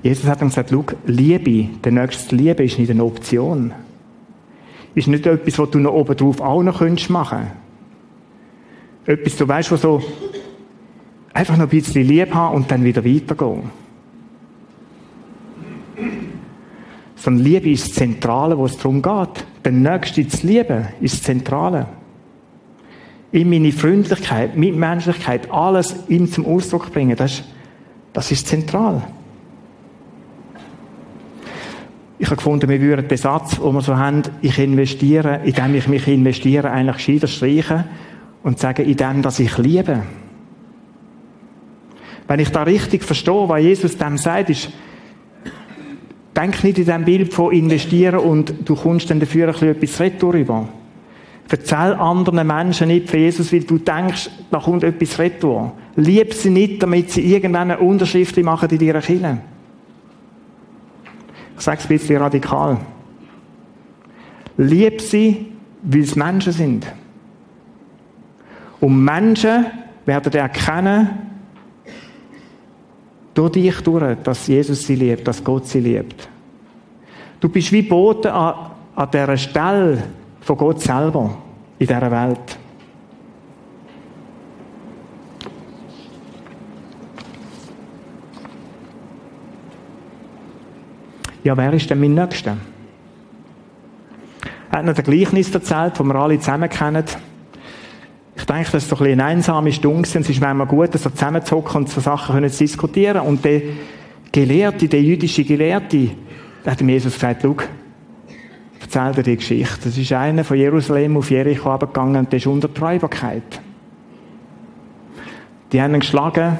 Jesus 0.00 0.26
hat 0.26 0.40
ihm 0.42 0.48
gesagt, 0.48 0.70
schau, 0.70 0.84
Liebe, 1.06 1.70
der 1.82 1.90
nächste 1.90 2.36
Liebe 2.36 2.62
ist 2.62 2.78
nicht 2.78 2.88
eine 2.88 3.02
Option. 3.02 3.72
Ist 4.94 5.08
nicht 5.08 5.26
etwas, 5.26 5.58
was 5.58 5.70
du 5.70 5.80
noch 5.80 5.92
oben 5.92 6.16
drauf 6.16 6.40
auch 6.40 6.62
noch 6.62 6.80
machen 7.08 7.50
könntest 9.04 9.18
Etwas, 9.24 9.36
du 9.36 9.48
weißt, 9.48 9.72
was 9.72 9.82
so 9.82 10.00
einfach 11.34 11.56
noch 11.56 11.64
ein 11.64 11.68
bisschen 11.68 12.06
lieb 12.06 12.32
haben 12.32 12.54
und 12.54 12.70
dann 12.70 12.84
wieder 12.84 13.04
weitergehen. 13.04 13.70
Sondern 17.16 17.44
Liebe 17.44 17.70
ist 17.70 17.88
das 17.88 17.94
Zentrale, 17.96 18.56
wo 18.56 18.66
es 18.66 18.76
darum 18.76 19.02
geht. 19.02 19.49
Der 19.64 19.72
Nächste 19.72 20.26
zu 20.26 20.46
lieben 20.46 20.88
ist 21.00 21.14
das 21.14 21.22
Zentrale. 21.22 21.86
In 23.32 23.50
meine 23.50 23.72
Freundlichkeit, 23.72 24.56
Mitmenschlichkeit, 24.56 25.50
alles 25.50 25.94
ihm 26.08 26.30
zum 26.30 26.46
Ausdruck 26.46 26.92
bringen, 26.92 27.16
das, 27.16 27.42
das 28.12 28.30
ist 28.32 28.48
zentral. 28.48 29.02
Ich 32.18 32.26
habe 32.26 32.36
gefunden, 32.36 32.68
wir 32.68 32.80
würden 32.80 33.08
den 33.08 33.16
Satz, 33.16 33.58
den 33.58 33.72
wir 33.72 33.80
so 33.80 33.96
haben, 33.96 34.22
ich 34.42 34.58
investiere, 34.58 35.40
indem 35.44 35.74
ich 35.74 35.88
mich 35.88 36.06
investiere, 36.06 36.70
eigentlich 36.70 36.96
gescheiter 36.96 37.28
streichen 37.28 37.84
und 38.42 38.58
sagen, 38.58 38.84
indem, 38.84 39.22
dass 39.22 39.40
ich 39.40 39.56
liebe. 39.58 40.02
Wenn 42.28 42.40
ich 42.40 42.50
da 42.50 42.62
richtig 42.62 43.04
verstehe, 43.04 43.48
was 43.48 43.62
Jesus 43.62 43.96
dem 43.96 44.18
sagt, 44.18 44.50
ist, 44.50 44.70
denk 46.36 46.62
nicht 46.64 46.78
in 46.78 46.84
dem 46.86 47.04
Bild 47.04 47.32
von 47.32 47.52
investieren 47.52 48.20
und 48.20 48.54
du 48.64 48.74
kommst 48.74 49.10
dann 49.10 49.20
dafür 49.20 49.48
ein 49.48 49.52
bisschen 49.52 49.70
etwas 49.70 50.00
retour 50.00 50.34
rüber. 50.34 50.68
Erzähl 51.48 51.94
anderen 51.94 52.46
Menschen 52.46 52.88
nicht 52.88 53.10
von 53.10 53.18
Jesus, 53.18 53.52
weil 53.52 53.64
du 53.64 53.78
denkst, 53.78 54.30
da 54.50 54.60
kommt 54.60 54.84
etwas 54.84 55.18
retour. 55.18 55.72
Lieb 55.96 56.32
sie 56.32 56.50
nicht, 56.50 56.80
damit 56.80 57.10
sie 57.10 57.22
irgendeine 57.22 57.78
Unterschrift 57.78 58.36
machen 58.38 58.70
in 58.70 58.80
ihrer 58.80 59.00
Kirche. 59.00 59.38
Ich 61.56 61.60
sage 61.62 61.78
es 61.78 61.84
ein 61.84 61.88
bisschen 61.88 62.22
radikal. 62.22 62.78
Lieb 64.56 65.00
sie, 65.00 65.48
weil 65.82 66.00
es 66.02 66.14
Menschen 66.14 66.52
sind. 66.52 66.86
Und 68.80 69.04
Menschen 69.04 69.66
werden 70.06 70.32
erkennen, 70.32 71.29
durch 73.40 73.52
dich 73.52 73.80
durch, 73.80 74.18
dass 74.22 74.46
Jesus 74.46 74.86
sie 74.86 74.96
liebt, 74.96 75.26
dass 75.26 75.42
Gott 75.42 75.66
sie 75.66 75.80
liebt. 75.80 76.28
Du 77.40 77.48
bist 77.48 77.72
wie 77.72 77.82
Bote 77.82 78.32
an, 78.32 78.72
an 78.94 79.10
dieser 79.10 79.36
Stelle 79.36 80.02
von 80.40 80.56
Gott 80.56 80.80
selber 80.80 81.36
in 81.78 81.86
dieser 81.86 82.10
Welt. 82.10 82.58
ja, 91.42 91.56
wer 91.56 91.72
ist 91.72 91.88
denn 91.88 92.00
mein 92.00 92.14
Nächster? 92.14 92.56
Er 94.70 94.78
hat 94.78 94.84
noch 94.84 94.96
ein 94.96 95.04
Gleichnis 95.04 95.52
erzählt, 95.52 95.98
das 95.98 96.06
wir 96.06 96.14
alle 96.14 96.38
zusammen 96.38 96.68
kennen. 96.68 97.04
Ich 98.40 98.46
denke, 98.46 98.70
das 98.72 98.84
ist 98.84 98.88
so 98.88 98.96
ein 98.96 99.00
bisschen 99.00 99.20
eine 99.20 99.30
einsame 99.30 99.70
Stunde 99.70 99.98
und 99.98 100.06
es 100.06 100.30
ist 100.30 100.40
manchmal 100.40 100.66
gut, 100.66 100.98
so 100.98 101.10
zusammenzuhocken 101.10 101.82
und 101.82 101.90
so 101.90 102.00
Sachen 102.00 102.34
können 102.34 102.48
zu 102.48 102.64
diskutieren. 102.64 103.20
Und 103.20 103.44
der 103.44 103.60
Gelehrte, 104.32 104.88
der 104.88 105.02
jüdische 105.02 105.44
Gelehrte, 105.44 106.08
der 106.64 106.72
hat 106.72 106.80
Jesus 106.80 107.12
gesagt, 107.12 107.42
schau, 107.42 107.56
erzähl 108.80 109.12
dir 109.12 109.22
die 109.22 109.36
Geschichte. 109.36 109.80
Das 109.84 109.98
ist 109.98 110.12
einer 110.12 110.42
von 110.44 110.56
Jerusalem 110.56 111.18
auf 111.18 111.30
Jericho 111.30 111.76
gegangen 111.76 112.16
und 112.16 112.32
der 112.32 112.38
ist 112.38 112.46
unter 112.46 112.72
Träuberkeit. 112.72 113.60
Die 115.72 115.82
haben 115.82 115.92
ihn 115.92 116.00
geschlagen, 116.00 116.58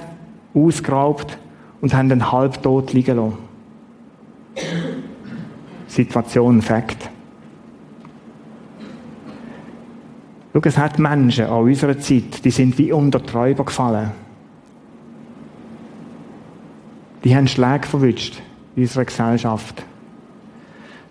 ausgeraubt 0.53 1.39
und 1.81 1.95
haben 1.95 2.11
ihn 2.11 2.31
halbtot 2.31 2.93
liegen 2.93 3.17
lassen. 3.17 3.39
Situation, 5.87 6.61
Fakt. 6.61 7.09
Schau, 10.53 10.61
es 10.65 10.79
hat 10.79 10.99
Menschen 10.99 11.47
an 11.47 11.63
unserer 11.63 11.99
Zeit, 11.99 12.45
die 12.45 12.51
sind 12.51 12.77
wie 12.79 12.93
unter 12.93 13.25
Träuber 13.25 13.65
gefallen. 13.65 14.11
Die 17.23 17.37
haben 17.37 17.47
Schläge 17.47 17.87
verwünscht 17.87 18.41
in 18.77 18.83
unserer 18.83 19.05
Gesellschaft. 19.05 19.85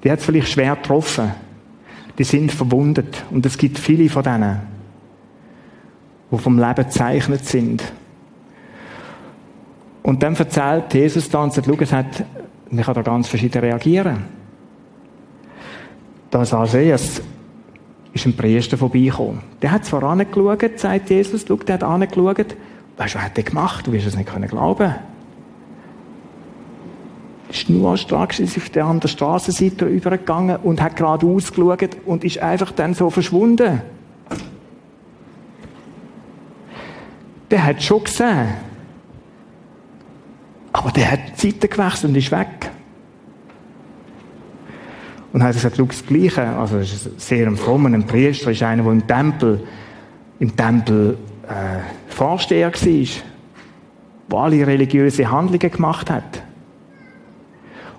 Die 0.04 0.12
hat 0.12 0.20
es 0.20 0.26
vielleicht 0.26 0.50
schwer 0.50 0.76
getroffen. 0.76 1.32
Die 2.18 2.24
sind 2.24 2.52
verwundet. 2.52 3.24
Und 3.30 3.46
es 3.46 3.58
gibt 3.58 3.78
viele 3.78 4.10
von 4.10 4.24
denen, 4.24 4.60
die 6.32 6.38
vom 6.38 6.58
Leben 6.58 6.76
gezeichnet 6.76 7.46
sind. 7.46 7.84
Und 10.02 10.24
dann 10.24 10.36
erzählt 10.36 10.94
Jesus 10.94 11.30
dann, 11.30 11.52
sagt, 11.52 11.68
schau, 11.68 11.78
es 11.80 11.94
hat 11.94 12.26
man 12.72 12.84
kann 12.84 12.94
da 12.94 13.02
ganz 13.02 13.28
verschieden 13.28 13.60
reagieren. 13.62 14.26
Das 16.30 16.54
als 16.54 16.74
erstes 16.76 17.24
ist 18.20 18.26
ein 18.26 18.38
Priester 18.38 18.78
vorbeigekommen. 18.78 19.40
Der 19.62 19.72
hat 19.72 19.86
zwar 19.86 20.04
angeschaut, 20.04 20.80
sagt 20.80 21.10
Jesus, 21.10 21.46
schau, 21.48 21.56
der 21.58 21.76
hat 21.76 21.84
angeschaut. 21.84 22.56
Weißt 22.98 23.14
du, 23.14 23.18
was 23.18 23.26
hat 23.26 23.38
der 23.38 23.44
gemacht? 23.44 23.88
Du 23.88 23.92
wirst 23.92 24.08
es 24.08 24.16
nicht 24.16 24.30
glauben 24.30 24.48
können 24.48 25.10
ist 27.50 27.70
nur 27.70 27.98
stark 27.98 28.40
ist 28.40 28.58
auf 28.58 28.70
der 28.70 28.86
anderen 28.86 29.10
Straßenseite 29.10 29.86
übergegangen 29.86 30.58
und 30.58 30.82
hat 30.82 30.96
gerade 30.96 31.26
ausgeschaut 31.26 31.98
und 32.06 32.24
ist 32.24 32.38
einfach 32.40 32.72
dann 32.72 32.94
so 32.94 33.10
verschwunden. 33.10 33.82
Der 37.50 37.66
hat 37.66 37.82
schon 37.82 38.04
gesehen, 38.04 38.50
aber 40.72 40.92
der 40.92 41.12
hat 41.12 41.20
die 41.42 41.52
Seite 41.52 41.68
gewechselt 41.68 42.12
und 42.12 42.16
ist 42.16 42.32
weg. 42.32 42.72
Und 45.32 45.44
hat 45.44 45.54
gesagt, 45.54 45.78
schau, 45.78 45.86
das 45.86 46.06
Gleiche, 46.06 46.48
also 46.48 46.80
das 46.80 46.92
ist 46.92 47.22
sehr 47.22 47.48
ein 47.48 47.56
frommer, 47.56 47.90
ein 47.90 48.06
Priester, 48.06 48.52
ist 48.52 48.64
einer, 48.64 48.84
der 48.84 48.92
im 48.92 49.06
Tempel, 49.06 49.60
im 50.40 50.56
Tempel, 50.56 51.18
äh, 51.44 51.80
Vorsteher 52.08 52.72
war, 52.74 53.08
der 54.32 54.38
alle 54.38 54.68
religiöse 54.68 55.30
Handlungen 55.30 55.72
gemacht 55.72 56.10
hat. 56.10 56.44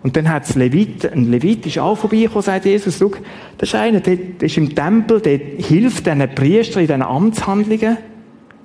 Und 0.03 0.17
dann 0.17 0.29
hat 0.29 0.55
Levit, 0.55 1.11
ein 1.13 1.31
Levit 1.31 1.67
ist 1.67 1.79
auch 1.79 1.97
vorbeigekommen, 1.97 2.43
sagt 2.43 2.65
Jesus, 2.65 2.99
schau, 2.99 3.13
das 3.59 3.69
ist 3.69 3.75
einer, 3.75 4.01
der, 4.01 4.17
der 4.17 4.47
ist 4.47 4.57
im 4.57 4.75
Tempel, 4.75 5.21
der 5.21 5.39
hilft 5.39 6.07
diesen 6.07 6.35
Priestern 6.35 6.83
in 6.83 6.89
diesen 6.89 7.03
Amtshandlungen, 7.03 7.99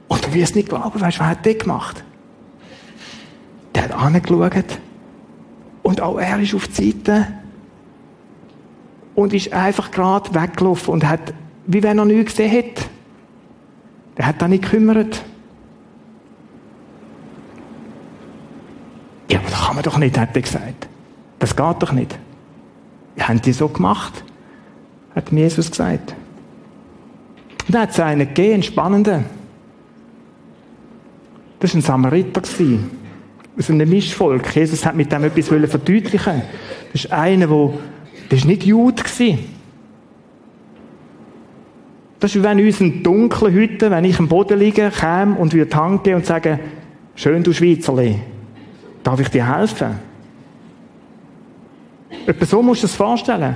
Und 0.07 0.25
du 0.25 0.34
wirst 0.34 0.55
nicht 0.55 0.69
glauben, 0.69 1.00
weißt 1.00 1.19
was 1.19 1.27
hat 1.27 1.45
der 1.45 1.55
gemacht? 1.55 2.03
Der 3.74 3.84
hat 3.84 3.91
angeschaut. 3.91 4.79
Und 5.84 6.01
auch 6.01 6.17
er 6.17 6.39
ist 6.39 6.53
auf 6.53 6.67
die 6.67 6.91
Seite. 6.91 7.27
Und 9.15 9.34
ist 9.34 9.53
einfach 9.53 9.91
gerade 9.91 10.34
weggelaufen 10.36 10.93
und 10.93 11.07
hat, 11.07 11.34
wie 11.65 11.81
wenn 11.81 11.98
er 11.98 12.05
nichts 12.05 12.34
gesehen 12.34 12.50
hätte. 12.50 12.84
Der 14.17 14.27
hat 14.27 14.41
da 14.41 14.48
nicht 14.48 14.63
gekümmert. 14.63 15.24
Ja, 19.31 19.39
aber 19.39 19.50
das 19.50 19.65
kann 19.65 19.75
man 19.75 19.84
doch 19.84 19.98
nicht, 19.98 20.17
hat 20.17 20.36
er 20.36 20.41
gesagt. 20.41 20.88
Das 21.39 21.55
geht 21.55 21.75
doch 21.79 21.91
nicht. 21.91 22.17
Ja, 23.15 23.29
haben 23.29 23.41
die 23.41 23.53
so 23.53 23.67
gemacht? 23.67 24.24
Hat 25.15 25.31
Jesus 25.31 25.72
gesagt. 25.72 26.13
Und 27.67 27.74
dann 27.74 27.84
hat 27.84 27.91
es 27.91 28.00
einen 28.00 28.27
gegeben, 28.27 28.53
einen 28.55 28.63
spannenden. 28.63 29.25
Das 31.60 31.74
war 31.74 31.79
ein 31.79 31.81
Samariter. 31.81 32.41
Aus 33.57 33.69
einem 33.69 33.89
Mischvolk. 33.89 34.53
Jesus 34.53 34.86
hat 34.86 34.95
mit 34.95 35.12
dem 35.12 35.24
etwas 35.24 35.48
verdeutlichen 35.48 36.41
Das 36.91 37.05
ist 37.05 37.12
einer, 37.12 37.48
der, 37.48 37.74
das 38.29 38.39
ist 38.39 38.46
nicht 38.46 38.63
Jude 38.63 39.03
war. 39.03 39.38
Das 42.20 42.34
ist 42.34 42.41
wie 42.41 42.44
wenn 42.44 42.65
uns 42.65 42.79
ein 42.79 43.03
dunkler 43.03 43.51
Hütte, 43.51 43.91
wenn 43.91 44.03
ich 44.03 44.17
am 44.20 44.27
Boden 44.27 44.58
liege, 44.58 44.91
käme 44.91 45.36
und 45.36 45.53
würde 45.53 45.75
Hand 45.75 46.08
und 46.08 46.25
sagen, 46.25 46.60
schön, 47.15 47.44
du 47.44 47.53
Schweizerli, 47.53 48.20
darf 49.03 49.20
ich 49.20 49.29
dir 49.29 49.55
helfen? 49.55 50.00
Etwa 52.25 52.46
so 52.46 52.63
musst 52.63 52.84
du 52.84 52.88
es 52.88 52.96
vorstellen. 52.96 53.55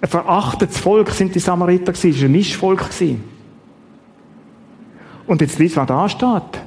Ein 0.00 0.08
verachtetes 0.08 0.78
Volk 0.78 1.10
sind 1.10 1.34
die 1.34 1.38
Samariter 1.38 1.92
gewesen, 1.92 2.10
es 2.10 2.20
war 2.20 2.28
ein 2.28 2.32
Mischvolk 2.32 2.90
gewesen. 2.90 3.24
Und 5.26 5.40
jetzt 5.40 5.58
liest, 5.58 5.76
was 5.76 5.86
da 5.86 6.08
steht. 6.08 6.60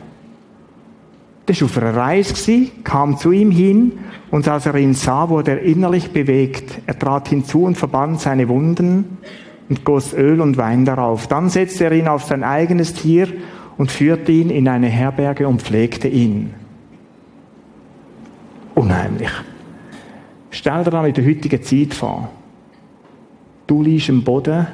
Das 1.45 1.61
war 1.61 1.65
auf 1.65 1.77
einer 1.77 1.95
Reise, 1.95 2.67
kam 2.83 3.17
zu 3.17 3.31
ihm 3.31 3.51
hin, 3.51 3.99
und 4.35 4.49
als 4.49 4.65
er 4.65 4.75
ihn 4.75 4.93
sah, 4.93 5.29
wurde 5.29 5.51
er 5.51 5.61
innerlich 5.61 6.11
bewegt. 6.11 6.81
Er 6.87 6.99
trat 6.99 7.29
hinzu 7.29 7.63
und 7.63 7.77
verband 7.77 8.19
seine 8.19 8.49
Wunden 8.49 9.17
und 9.69 9.85
goss 9.85 10.13
Öl 10.13 10.41
und 10.41 10.57
Wein 10.57 10.83
darauf. 10.83 11.27
Dann 11.27 11.49
setzte 11.49 11.85
er 11.85 11.93
ihn 11.93 12.09
auf 12.09 12.25
sein 12.25 12.43
eigenes 12.43 12.93
Tier 12.93 13.29
und 13.77 13.93
führte 13.93 14.33
ihn 14.33 14.49
in 14.49 14.67
eine 14.67 14.87
Herberge 14.87 15.47
und 15.47 15.61
pflegte 15.61 16.09
ihn. 16.09 16.53
Unheimlich. 18.73 19.31
Stell 20.49 20.83
dir 20.83 20.91
dann 20.91 21.05
in 21.05 21.13
der 21.13 21.25
heutigen 21.25 21.63
Zeit 21.63 21.93
vor. 21.93 22.29
Du 23.67 23.83
liegst 23.83 24.09
am 24.09 24.21
Boden 24.21 24.67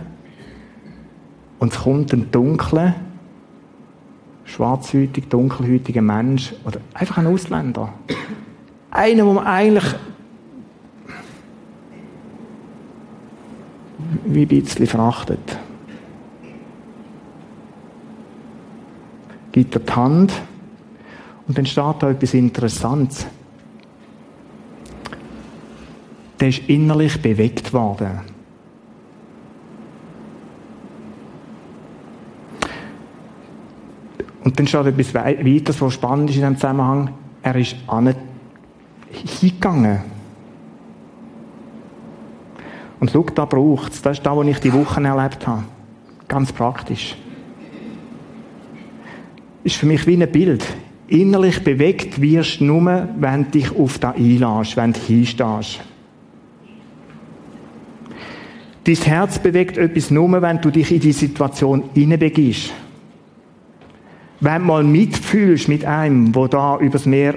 und 1.60 1.72
es 1.72 1.80
kommt 1.82 2.12
ein 2.14 2.32
dunkler, 2.32 2.96
schwarzhütig, 4.44 5.30
dunkelhütiger 5.30 6.02
Mensch 6.02 6.52
oder 6.66 6.80
einfach 6.96 7.20
ein 7.20 7.28
Ausländer. 7.28 7.94
Einer, 8.92 9.26
wo 9.26 9.34
man 9.34 9.48
eigentlich 9.48 9.96
wie 14.26 14.42
ein 14.44 14.48
bisschen 14.48 14.88
verachtet. 14.88 15.58
Gibt 19.52 19.76
er 19.76 19.82
die 19.82 19.92
Hand 19.94 20.34
und 21.48 21.58
dann 21.58 21.66
steht 21.66 21.96
da 22.00 22.10
etwas 22.10 22.34
Interessantes. 22.34 23.26
Der 26.40 26.50
ist 26.50 26.70
innerlich 26.70 27.22
bewegt 27.22 27.74
worden. 27.74 28.22
Und 34.44 34.58
dann 34.58 34.68
steht 34.68 34.86
etwas 34.86 35.14
weiter, 35.14 35.74
was 35.80 35.94
spannend 35.94 36.30
ist 36.30 36.38
in 36.38 36.42
diesem 36.42 36.56
Zusammenhang. 36.56 37.14
Er 37.44 37.56
ist 37.56 37.76
hingegangen. 39.28 40.00
Und 43.00 43.12
schau, 43.12 43.24
da 43.24 43.46
braucht 43.46 43.94
es. 43.94 44.02
Das 44.02 44.18
ist 44.18 44.26
das, 44.26 44.36
was 44.36 44.48
ich 44.48 44.60
die 44.60 44.74
Wochen 44.74 45.06
erlebt 45.06 45.48
habe. 45.48 45.64
Ganz 46.28 46.52
praktisch. 46.52 47.16
Ist 49.64 49.76
für 49.76 49.86
mich 49.86 50.06
wie 50.08 50.22
ein 50.22 50.32
Bild. 50.32 50.64
Innerlich 51.08 51.64
bewegt 51.64 52.22
wirst 52.22 52.62
du 52.62 52.66
nur, 52.66 53.10
wenn 53.20 53.46
du 53.46 53.52
dich 53.52 53.76
auf 53.76 54.00
das 54.00 54.16
einlässt, 54.16 54.78
wenn 54.78 54.94
du 54.94 55.00
hinstehst. 55.00 55.82
Dein 58.84 58.96
Herz 58.96 59.40
bewegt 59.40 59.78
etwas 59.78 60.10
nur, 60.10 60.42
wenn 60.42 60.62
du 60.62 60.72
dich 60.72 60.92
in 60.92 61.00
die 61.00 61.12
Situation 61.12 61.84
hineinbegibst 61.94 62.72
wenn 64.42 64.62
du 64.62 64.68
mal 64.68 64.84
mitfühlst 64.84 65.70
mit 65.70 65.86
einem, 65.86 66.36
wo 66.36 66.48
da 66.48 66.80
übers 66.80 67.06
Meer, 67.06 67.36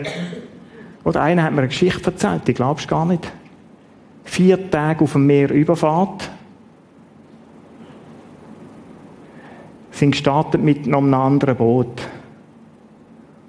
oder 1.05 1.23
einer 1.23 1.43
hat 1.43 1.53
mir 1.53 1.59
eine 1.59 1.69
Geschichte 1.69 2.07
erzählt, 2.07 2.49
die 2.49 2.55
glaubst 2.55 2.89
gar 2.89 3.05
nicht. 3.05 3.31
Vier 4.25 4.71
Tage 4.71 5.05
auf 5.05 5.13
dem 5.13 5.27
Meer 5.27 5.51
überfahrt, 5.51 6.31
sind 9.91 10.13
gestartet 10.13 10.63
mit 10.63 10.87
einem 10.87 11.15
anderen 11.15 11.57
Boot. 11.57 12.09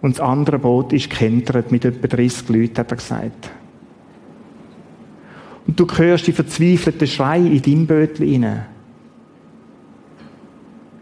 Und 0.01 0.17
das 0.17 0.19
andere 0.19 0.59
Boot 0.59 0.93
ist 0.93 1.09
gekentert 1.09 1.71
mit 1.71 1.85
etwa 1.85 2.07
30 2.07 2.49
Leuten, 2.49 2.77
hat 2.77 2.91
er 2.91 2.97
gesagt. 2.97 3.51
Und 5.65 5.79
du 5.79 5.87
hörst 5.87 6.27
die 6.27 6.33
verzweifelten 6.33 7.07
Schrei 7.07 7.39
in 7.39 7.61
deinem 7.61 7.87
Bötchen 7.87 8.43
rein. 8.43 8.65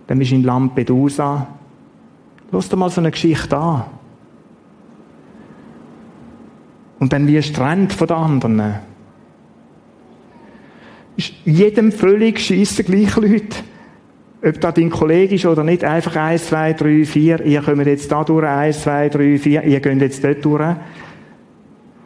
Dann 0.08 0.20
bist 0.20 0.32
du 0.32 0.36
in 0.36 0.44
Lampedusa, 0.44 1.48
Lass 2.54 2.70
dir 2.70 2.76
mal 2.76 2.92
so 2.92 3.02
eine 3.02 3.10
Geschichte 3.10 3.58
an. 3.58 3.86
Und 7.00 7.12
dann 7.12 7.28
du 7.28 7.42
trennt 7.42 7.94
von 7.94 8.08
den 8.08 8.18
anderen. 8.18 8.76
Ist 11.16 11.34
jedem 11.46 11.92
völlig 11.92 12.40
scheiße 12.40 12.84
gleiche 12.84 13.20
Leute. 13.20 13.58
Ob 14.46 14.60
da 14.60 14.72
dein 14.72 14.90
Kollege 14.90 15.36
ist 15.36 15.46
oder 15.46 15.64
nicht, 15.64 15.84
einfach 15.84 16.18
eins, 16.18 16.48
zwei, 16.48 16.74
drei, 16.74 17.06
vier, 17.06 17.46
ihr 17.46 17.62
kommt 17.62 17.86
jetzt 17.86 18.12
da 18.12 18.24
durch, 18.24 18.46
eins, 18.46 18.82
zwei, 18.82 19.08
drei, 19.08 19.38
vier, 19.38 19.64
ihr 19.64 19.80
geht 19.80 20.02
jetzt 20.02 20.24
dort 20.24 20.44
durch. 20.44 20.76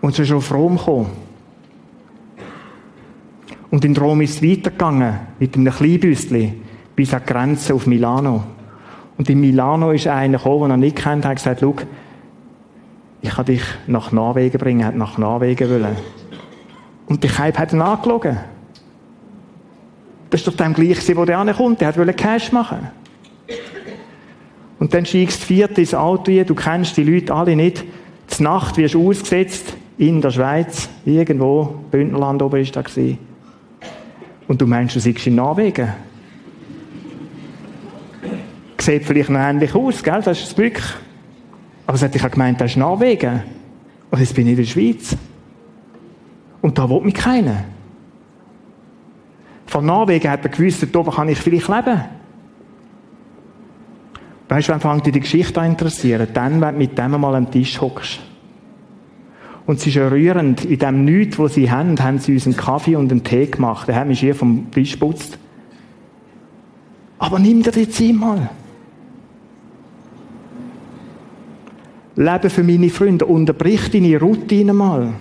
Und 0.02 0.14
so 0.14 0.22
ist 0.22 0.32
auf 0.32 0.54
Rom 0.54 0.78
gekommen. 0.78 1.08
Und 3.72 3.84
in 3.84 3.98
Rom 3.98 4.22
ist 4.22 4.36
es 4.36 4.44
weitergegangen, 4.44 5.20
mit 5.40 5.56
einem 5.56 5.74
Kleinbüstchen, 5.74 6.62
bis 6.96 7.14
an 7.14 7.22
die 7.26 7.34
Grenze 7.34 7.74
auf 7.74 7.88
Milano. 7.88 8.44
Und 9.18 9.30
in 9.30 9.40
Milano 9.40 9.92
ist 9.92 10.08
einer 10.08 10.38
gekommen, 10.38 10.64
den 10.64 10.72
er 10.72 10.78
nicht 10.78 10.98
kennt, 10.98 11.26
hat 11.26 11.38
gesagt, 11.38 11.62
schau, 11.62 11.76
ich 13.22 13.30
kann 13.30 13.46
dich 13.46 13.64
nach 13.88 14.12
Norwegen 14.12 14.58
bringen, 14.58 14.86
hat 14.86 14.96
nach 14.96 15.18
Norwegen 15.18 15.70
wollen. 15.70 15.96
Und 17.08 17.24
der 17.24 17.32
Kaib 17.32 17.58
hat 17.58 17.74
ihn 17.74 17.82
angelogen. 17.82 18.38
Das 20.30 20.42
ist 20.42 20.48
doch 20.48 20.56
dem 20.56 20.74
gleich, 20.74 21.16
wo 21.16 21.26
der 21.26 21.40
ankommt. 21.40 21.82
Der 21.82 21.96
wollte 21.96 22.14
Cash 22.14 22.52
machen. 22.52 22.90
Und 24.80 24.94
dann 24.94 25.06
steigst 25.06 25.42
du 25.42 25.46
vierte 25.46 25.82
ins 25.82 25.94
Auto 25.94 26.32
ein, 26.32 26.46
du 26.46 26.54
kennst 26.54 26.98
die 26.98 27.04
Leute 27.04 27.34
alle 27.34 27.56
nicht. 27.56 27.84
Zur 28.28 28.44
Nacht 28.44 28.78
wirst 28.78 28.94
du 28.94 29.10
ausgesetzt 29.10 29.76
in 29.98 30.22
der 30.22 30.30
Schweiz, 30.32 30.90
irgendwo, 31.06 31.80
Bündnerland 31.90 32.42
oben 32.42 32.62
ist 32.62 32.76
da 32.76 32.82
gewesen. 32.82 33.18
Und 34.48 34.62
du 34.62 34.68
meinst, 34.68 34.96
du 34.96 35.00
siehst 35.00 35.26
in 35.26 35.36
Norwegen 35.36 35.94
sieht 38.88 39.04
vielleicht 39.04 39.30
noch 39.30 39.40
ähnlich 39.40 39.76
aus, 39.76 40.02
gell? 40.02 40.22
Das 40.24 40.40
ist 40.40 40.48
das 40.48 40.56
Glück. 40.56 40.82
Aber 41.88 41.96
es 41.96 42.04
hat 42.04 42.16
ich 42.16 42.32
gemeint, 42.32 42.60
das 42.60 42.72
ist 42.72 42.78
Norwegen. 42.78 43.42
Und 44.12 44.20
jetzt 44.20 44.36
bin 44.36 44.46
ich 44.46 44.52
in 44.52 44.58
der 44.58 44.66
Schweiz. 44.66 45.18
Und 46.62 46.78
da 46.78 46.90
will 46.90 47.02
mich 47.02 47.14
keiner. 47.14 47.64
Von 49.66 49.86
Norwegen 49.86 50.30
hat 50.30 50.44
er 50.44 50.50
gewusst, 50.50 50.86
da 50.92 51.04
kann 51.04 51.30
ich 51.30 51.38
vielleicht 51.40 51.68
leben. 51.68 52.04
Weißt 54.50 54.68
du, 54.68 54.74
wann 54.74 54.80
fängt 54.82 55.06
dich 55.06 55.14
die 55.14 55.20
Geschichte 55.22 55.60
an 55.60 55.72
interessieren? 55.72 56.28
Dann, 56.34 56.62
wenn 56.62 56.76
du 56.76 56.80
mit 56.80 56.98
dem 56.98 57.12
mal 57.20 57.36
am 57.36 57.52
Tisch 57.52 57.80
hockst. 57.82 58.20
Und 59.66 59.80
es 59.80 59.88
ist 59.88 59.98
rührend, 59.98 60.64
in 60.64 60.80
dem 60.80 61.04
Nichts, 61.04 61.40
was 61.40 61.56
sie 61.56 61.70
haben, 61.70 62.02
haben 62.02 62.20
sie 62.20 62.34
uns 62.34 62.46
einen 62.46 62.56
Kaffee 62.56 62.96
und 62.96 63.12
einen 63.12 63.24
Tee 63.24 63.48
gemacht. 63.48 63.88
Der 63.88 63.96
hat 63.96 64.08
mich 64.08 64.22
hier 64.22 64.36
vom 64.36 64.72
Tisch 64.72 64.94
geputzt. 64.94 65.38
Aber 67.20 67.40
nimm 67.40 67.64
dir 67.64 67.72
die 67.72 67.90
Zeit 67.90 68.14
mal. 68.14 68.50
Leben 72.18 72.50
für 72.50 72.64
meine 72.64 72.90
Freunde. 72.90 73.26
Unterbrich 73.26 73.92
deine 73.92 74.20
Routine 74.20 74.74
mal. 74.74 75.14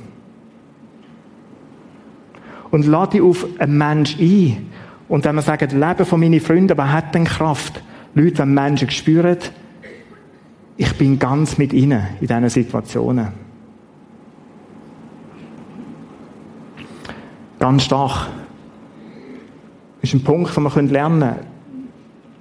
Und 2.70 2.86
lade 2.86 3.12
dich 3.12 3.22
auf 3.22 3.46
einen 3.58 3.78
Mensch 3.78 4.18
ein. 4.18 4.66
Und 5.08 5.24
wenn 5.24 5.36
wir 5.36 5.42
sagen, 5.42 5.78
Leben 5.78 6.04
von 6.04 6.18
meinen 6.18 6.40
Freunden, 6.40 6.76
was 6.76 6.90
hat 6.90 7.14
denn 7.14 7.24
Kraft? 7.24 7.82
Leute, 8.14 8.38
wenn 8.38 8.54
Menschen 8.54 8.90
spüren, 8.90 9.38
ich 10.78 10.92
bin 10.94 11.18
ganz 11.18 11.58
mit 11.58 11.72
ihnen 11.72 12.02
in 12.20 12.26
diesen 12.26 12.48
Situationen. 12.48 13.28
Ganz 17.58 17.84
stark. 17.84 18.28
Das 20.00 20.10
ist 20.10 20.14
ein 20.14 20.24
Punkt, 20.24 20.56
den 20.56 20.64
wir 20.64 20.82
lernen 20.82 21.20
können. 21.20 21.55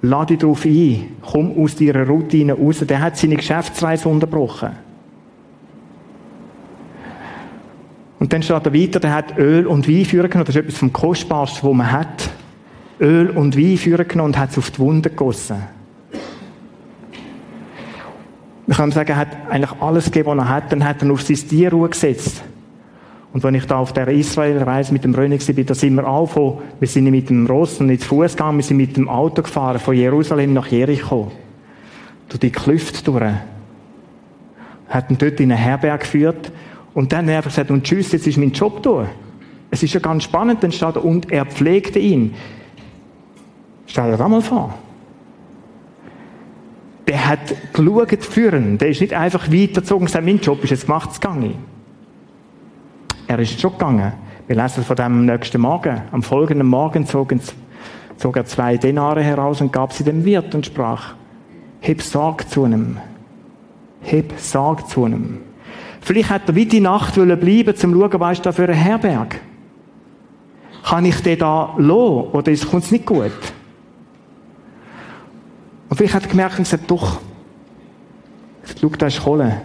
Lade 0.06 0.34
dich 0.34 0.38
darauf 0.38 0.64
ein. 0.64 1.16
Komm 1.20 1.58
aus 1.58 1.74
deiner 1.74 2.06
Routine 2.06 2.52
raus. 2.52 2.78
Der 2.86 3.00
hat 3.00 3.16
seine 3.16 3.36
Geschäftsreise 3.36 4.08
unterbrochen. 4.08 4.70
Und 8.18 8.32
dann 8.32 8.42
steht 8.42 8.64
er 8.64 8.72
weiter, 8.72 9.00
der 9.00 9.12
hat 9.12 9.36
Öl 9.36 9.66
und 9.66 9.88
Wein 9.88 10.04
führen 10.04 10.30
genommen. 10.30 10.46
Das 10.46 10.54
ist 10.54 10.62
etwas 10.62 10.78
vom 10.78 10.92
Kostbarsten, 10.92 11.68
was 11.68 11.76
man 11.76 11.90
hat. 11.90 12.30
Öl 13.00 13.30
und 13.30 13.56
Wein 13.56 13.76
führen 13.76 14.06
genommen 14.06 14.30
und 14.30 14.38
hat 14.38 14.50
es 14.50 14.58
auf 14.58 14.70
die 14.70 14.78
Wunde 14.78 15.10
gegossen. 15.10 15.56
Man 18.66 18.76
kann 18.76 18.92
sagen, 18.92 19.10
er 19.10 19.16
hat 19.16 19.36
eigentlich 19.50 19.80
alles 19.80 20.06
gegeben, 20.06 20.28
was 20.30 20.38
er 20.38 20.48
hat. 20.48 20.72
Dann 20.72 20.84
hat 20.84 21.02
er 21.02 21.10
auf 21.10 21.22
sein 21.22 21.36
Tier 21.36 21.70
gesetzt. 21.70 22.42
Und 23.32 23.42
wenn 23.42 23.54
ich 23.54 23.66
da 23.66 23.78
auf 23.78 23.92
der 23.92 24.08
Israelreise 24.08 24.92
mit 24.92 25.04
dem 25.04 25.14
Rönig 25.14 25.46
war, 25.46 25.64
da 25.64 25.74
sind 25.74 25.94
wir 25.94 26.26
von, 26.26 26.58
wir 26.80 26.88
sind 26.88 27.04
nicht 27.04 27.12
mit 27.12 27.28
dem 27.28 27.46
Ross 27.46 27.80
und 27.80 27.86
nicht 27.86 28.02
zu 28.02 28.08
Fuß 28.08 28.32
gegangen, 28.32 28.58
wir 28.58 28.64
sind 28.64 28.78
mit 28.78 28.96
dem 28.96 29.08
Auto 29.08 29.42
gefahren, 29.42 29.78
von 29.78 29.94
Jerusalem 29.94 30.54
nach 30.54 30.68
Jericho. 30.68 31.30
Durch 32.28 32.40
die 32.40 32.50
Klüfte 32.50 33.04
durch. 33.04 33.32
Hat 34.88 35.10
ihn 35.10 35.18
dort 35.18 35.38
in 35.40 35.52
eine 35.52 35.60
Herberge 35.60 35.98
geführt. 35.98 36.52
Und 36.94 37.12
dann 37.12 37.26
hat 37.26 37.34
er 37.34 37.42
gesagt, 37.42 37.70
und 37.70 37.84
tschüss, 37.84 38.12
jetzt 38.12 38.26
ist 38.26 38.38
mein 38.38 38.52
Job 38.52 38.82
durch. 38.82 39.08
Es 39.70 39.82
ist 39.82 39.92
ja 39.92 40.00
ganz 40.00 40.24
spannend, 40.24 40.62
dann 40.62 40.72
steht 40.72 40.96
und 40.96 41.30
er 41.30 41.44
pflegte 41.44 41.98
ihn. 41.98 42.34
Stell 43.86 44.10
dir 44.10 44.16
das 44.16 44.28
mal 44.28 44.40
vor. 44.40 44.74
Der 47.06 47.28
hat 47.28 47.54
geschaut 47.72 48.24
führen. 48.24 48.78
Der 48.78 48.88
ist 48.88 49.00
nicht 49.00 49.12
einfach 49.12 49.48
weitergezogen 49.48 50.02
und 50.02 50.06
gesagt, 50.06 50.24
mein 50.24 50.40
Job 50.40 50.64
ist 50.64 50.70
jetzt 50.70 50.86
gemacht, 50.86 51.10
es 51.12 51.20
gegangen. 51.20 51.54
Er 53.28 53.38
ist 53.40 53.60
schon 53.60 53.72
gegangen. 53.72 54.12
Wir 54.46 54.56
lesen 54.56 54.84
von 54.84 54.94
dem 54.94 55.26
nächsten 55.26 55.60
Morgen. 55.60 56.02
Am 56.12 56.22
folgenden 56.22 56.68
Morgen 56.68 57.06
zog, 57.06 57.32
er 58.36 58.44
zwei 58.44 58.76
Denare 58.76 59.22
heraus 59.22 59.60
und 59.60 59.72
gab 59.72 59.92
sie 59.92 60.04
dem 60.04 60.24
Wirt 60.24 60.54
und 60.54 60.64
sprach, 60.64 61.14
heb 61.80 62.02
Sorg 62.02 62.48
zu 62.48 62.64
einem. 62.64 62.98
Heb 64.00 64.38
Sorg 64.38 64.88
zu 64.88 65.04
einem. 65.04 65.40
Vielleicht 66.00 66.30
hat 66.30 66.48
er 66.48 66.54
wie 66.54 66.66
die 66.66 66.80
Nacht 66.80 67.18
bleiben 67.18 67.36
bleiben, 67.36 67.74
zum 67.74 67.92
schauen, 67.92 68.20
was 68.20 68.38
ist 68.38 68.46
da 68.46 68.52
für 68.52 68.68
ein 68.68 68.74
Herberg. 68.74 69.40
Kann 70.84 71.04
ich 71.04 71.20
den 71.20 71.40
da 71.40 71.74
lassen, 71.76 72.30
oder 72.30 72.52
kommt 72.70 72.84
es 72.84 72.92
nicht 72.92 73.06
gut? 73.06 73.32
Und 75.88 75.96
vielleicht 75.96 76.14
hat 76.14 76.22
er 76.22 76.30
gemerkt 76.30 76.58
und 76.58 76.64
gesagt, 76.64 76.88
doch, 76.88 77.20
schau, 78.80 78.88
da 78.90 79.06
ist 79.06 79.24
Kohle. 79.24 79.62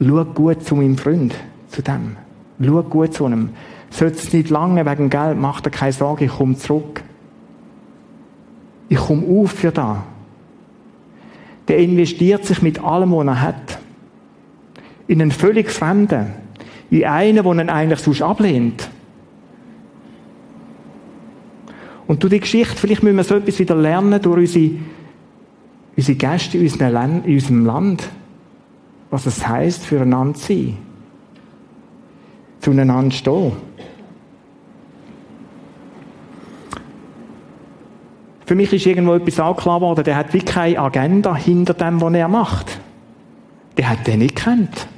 Schau 0.00 0.24
gut 0.24 0.64
zu 0.64 0.74
meinem 0.74 0.96
Freund, 0.96 1.34
zu 1.68 1.82
dem. 1.82 2.16
Schau 2.62 2.82
gut 2.82 3.14
zu 3.14 3.26
ihm. 3.26 3.50
Sollte 3.90 4.18
es 4.18 4.32
nicht 4.32 4.50
lange 4.50 4.84
wegen 4.86 5.10
Geld, 5.10 5.38
macht 5.38 5.66
er 5.66 5.72
keine 5.72 5.92
Sorge, 5.92 6.26
ich 6.26 6.30
komme 6.30 6.56
zurück. 6.56 7.02
Ich 8.88 8.98
komme 8.98 9.26
auf 9.26 9.52
für 9.52 9.72
da. 9.72 10.04
Der 11.68 11.78
investiert 11.78 12.44
sich 12.44 12.62
mit 12.62 12.82
allem, 12.82 13.12
was 13.12 13.26
er 13.26 13.40
hat. 13.40 13.78
In 15.06 15.22
einen 15.22 15.30
völlig 15.30 15.70
Fremden. 15.70 16.26
In 16.90 17.04
einen, 17.04 17.42
der 17.42 17.52
ihn 17.52 17.70
eigentlich 17.70 18.00
sonst 18.00 18.22
ablehnt. 18.22 18.88
Und 22.06 22.22
durch 22.22 22.32
die 22.32 22.40
Geschichte, 22.40 22.76
vielleicht 22.76 23.02
müssen 23.02 23.16
wir 23.16 23.24
so 23.24 23.36
etwas 23.36 23.58
wieder 23.58 23.76
lernen 23.76 24.20
durch 24.20 24.38
unsere, 24.38 24.70
unsere 25.96 26.18
Gäste 26.18 26.58
in 26.58 26.64
unserem 26.64 27.64
Land, 27.64 28.08
was 29.10 29.26
es 29.26 29.46
heisst, 29.46 29.86
füreinander 29.86 30.34
zu 30.34 30.46
sein 30.48 30.89
zueinander 32.60 33.14
stehen. 33.14 33.52
Für 38.46 38.54
mich 38.54 38.72
ist 38.72 38.86
irgendwo 38.86 39.14
etwas 39.14 39.38
angeklagt 39.38 39.80
worden, 39.80 40.04
der 40.04 40.16
hat 40.16 40.32
wie 40.34 40.40
keine 40.40 40.78
Agenda 40.78 41.36
hinter 41.36 41.74
dem, 41.74 42.00
was 42.00 42.14
er 42.14 42.28
macht. 42.28 42.80
Der 43.76 43.88
hat 43.88 44.06
den 44.06 44.18
nicht 44.18 44.34
gekannt. 44.34 44.88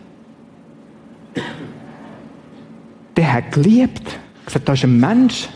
Der 3.16 3.32
hat 3.32 3.52
geliebt. 3.52 4.18
Gesagt, 4.46 4.68
das 4.68 4.78
ist 4.78 4.84
ein 4.84 4.98
Mensch. 4.98 5.48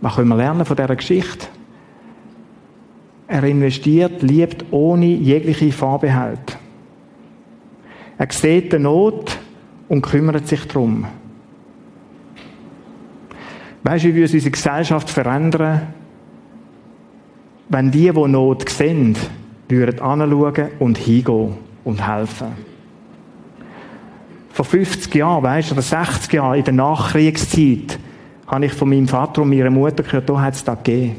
Was 0.00 0.14
können 0.14 0.28
wir 0.28 0.36
lernen 0.36 0.64
von 0.64 0.76
dieser 0.76 0.94
Geschichte? 0.94 1.48
Er 3.26 3.42
investiert, 3.44 4.22
liebt 4.22 4.66
ohne 4.70 5.06
jegliche 5.06 5.72
Vorbehalt. 5.72 6.58
Er 8.18 8.28
sieht 8.30 8.72
die 8.72 8.78
Not 8.78 9.38
und 9.88 10.02
kümmert 10.02 10.46
sich 10.46 10.66
darum. 10.68 11.06
Weißt 13.82 14.04
du, 14.04 14.08
wie 14.08 14.14
wir 14.14 14.22
unsere 14.22 14.50
Gesellschaft 14.50 15.10
verändern, 15.10 15.88
wenn 17.68 17.90
die, 17.90 18.10
die 18.10 18.28
Not 18.28 18.68
sehen, 18.68 19.16
würden 19.68 20.00
anschauen 20.00 20.68
und 20.78 20.98
hingehen 20.98 21.54
und 21.84 22.06
helfen. 22.06 22.48
Vor 24.50 24.64
50 24.64 25.14
Jahren, 25.14 25.42
weißt 25.42 25.70
du, 25.70 25.74
oder 25.74 25.82
60 25.82 26.32
Jahren, 26.32 26.58
in 26.58 26.64
der 26.64 26.74
Nachkriegszeit, 26.74 27.98
habe 28.46 28.66
ich 28.66 28.72
von 28.72 28.88
meinem 28.88 29.08
Vater 29.08 29.42
und 29.42 29.48
meiner 29.48 29.70
Mutter 29.70 30.02
gehört, 30.02 30.28
da 30.28 30.40
hat 30.40 30.54
es 30.54 30.62
das 30.62 30.78
gegeben. 30.82 31.16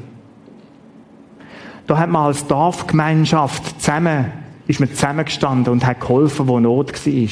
Da 1.88 1.98
hat 1.98 2.10
man 2.10 2.26
als 2.26 2.48
Dorfgemeinschaft 2.48 3.82
zusammen, 3.82 4.32
ist 4.68 4.80
man 4.80 4.90
zusammengestanden 4.90 5.74
und 5.74 5.86
hat 5.86 6.02
geholfen, 6.02 6.48
wo 6.48 6.60
Not 6.60 6.94
war. 7.06 7.30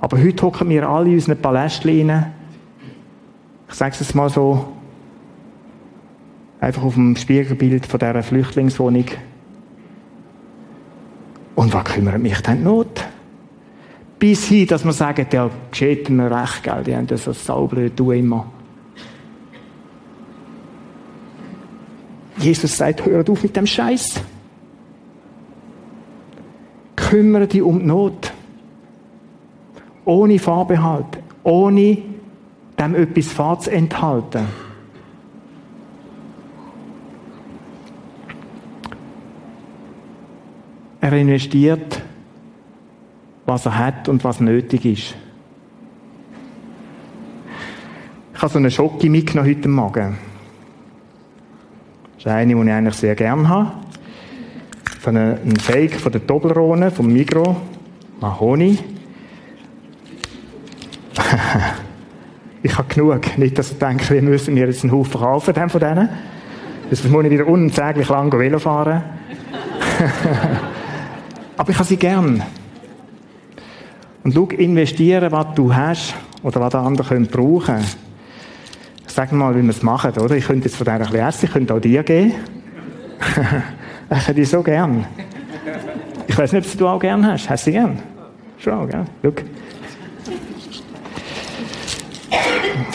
Aber 0.00 0.18
heute 0.22 0.42
hocken 0.42 0.68
wir 0.68 0.88
alle 0.88 1.08
in 1.08 1.14
unseren 1.14 1.40
Palästchen 1.40 2.10
rein. 2.10 2.32
Ich 3.68 3.74
sage 3.74 3.96
es 3.98 4.14
mal 4.14 4.28
so, 4.28 4.72
einfach 6.60 6.82
auf 6.82 6.94
dem 6.94 7.16
Spiegelbild 7.16 7.86
von 7.86 7.98
dieser 7.98 8.22
Flüchtlingswohnung. 8.22 9.06
Und 11.54 11.72
was 11.72 11.84
kümmert 11.84 12.20
mich 12.20 12.40
denn 12.42 12.62
Not? 12.62 13.04
Bis 14.18 14.46
hin, 14.46 14.66
dass 14.66 14.84
wir 14.84 14.92
sagen, 14.92 15.26
der 15.30 15.50
geschieht 15.70 16.08
mir 16.08 16.30
recht, 16.30 16.62
gell? 16.62 16.82
die 16.84 16.94
haben 16.94 17.06
das 17.06 17.24
so 17.24 17.32
saublöd, 17.32 17.98
du 17.98 18.12
immer. 18.12 18.46
Jesus 22.44 22.76
sagt, 22.76 23.06
hör 23.06 23.26
auf 23.26 23.42
mit 23.42 23.56
dem 23.56 23.66
Scheiß. 23.66 24.20
Kümmere 26.94 27.46
dich 27.46 27.62
um 27.62 27.78
die 27.78 27.86
Not. 27.86 28.34
Ohne 30.04 30.38
Vorbehalt. 30.38 31.06
Ohne 31.42 32.02
dem 32.78 32.94
etwas 32.94 33.28
vorzuenthalten. 33.28 34.46
Er 41.00 41.12
investiert, 41.12 42.02
was 43.46 43.64
er 43.64 43.78
hat 43.78 44.08
und 44.08 44.22
was 44.22 44.40
nötig 44.40 44.84
ist. 44.84 45.14
Ich 48.34 48.42
habe 48.42 48.52
so 48.52 48.58
einen 48.58 48.70
Schocke 48.70 49.08
mitgenommen 49.08 49.48
heute 49.48 49.68
Morgen. 49.68 50.33
Das 52.24 52.32
ist 52.32 52.38
eine, 52.38 52.54
die 52.54 52.62
ich 52.62 52.72
eigentlich 52.72 52.94
sehr 52.94 53.14
gerne 53.14 53.46
habe. 53.46 53.70
Von 55.00 55.14
einem 55.14 55.56
Fake 55.56 56.00
von 56.00 56.10
der 56.10 56.26
Toblerone, 56.26 56.90
vom 56.90 57.12
Migro, 57.12 57.54
Mahoni. 58.18 58.78
ich 62.62 62.78
habe 62.78 62.94
genug. 62.94 63.36
Nicht, 63.36 63.58
dass 63.58 63.72
ich 63.72 63.78
denke, 63.78 64.14
wir 64.14 64.22
müssen 64.22 64.54
mir 64.54 64.66
jetzt 64.66 64.84
einen 64.84 64.92
Haufen 64.92 65.20
kaufen 65.20 65.68
von 65.68 65.80
denen. 65.80 66.08
Das 66.88 67.04
muss 67.04 67.24
ich 67.26 67.30
wieder 67.30 67.46
unsäglich 67.46 68.08
lang 68.08 68.32
Velo 68.32 68.58
fahren. 68.58 69.02
Aber 71.58 71.70
ich 71.70 71.76
habe 71.76 71.86
sie 71.86 71.98
gern. 71.98 72.42
Und 74.22 74.32
schau, 74.32 74.46
investieren, 74.46 75.30
was 75.30 75.48
du 75.54 75.74
hast 75.74 76.14
oder 76.42 76.58
was 76.62 76.70
der 76.70 76.80
andere 76.80 77.20
brauchen 77.20 77.66
könnte 77.66 78.03
Sag 79.14 79.30
mal, 79.30 79.54
wie 79.54 79.62
wir 79.62 79.70
es 79.70 79.80
machen, 79.80 80.10
oder? 80.18 80.34
Ich 80.34 80.44
könnte 80.44 80.64
jetzt 80.64 80.74
von 80.74 80.86
dir 80.86 80.94
ein 80.94 80.98
bisschen 80.98 81.14
essen, 81.14 81.44
ich 81.44 81.52
könnte 81.52 81.72
auch 81.72 81.78
dir 81.78 82.02
geben. 82.02 82.34
ich 84.10 84.16
hätte 84.16 84.34
die 84.34 84.44
so 84.44 84.60
gern. 84.60 85.06
Ich 86.26 86.36
weiß 86.36 86.50
nicht, 86.50 86.66
ob 86.66 86.78
du 86.78 86.88
auch 86.88 86.98
gern 86.98 87.24
hast. 87.24 87.48
Hast 87.48 87.64
du 87.64 87.70
gern? 87.70 88.02
Schon 88.58 88.72
auch, 88.72 88.88
gell? 88.88 89.04
Schau. 89.22 89.32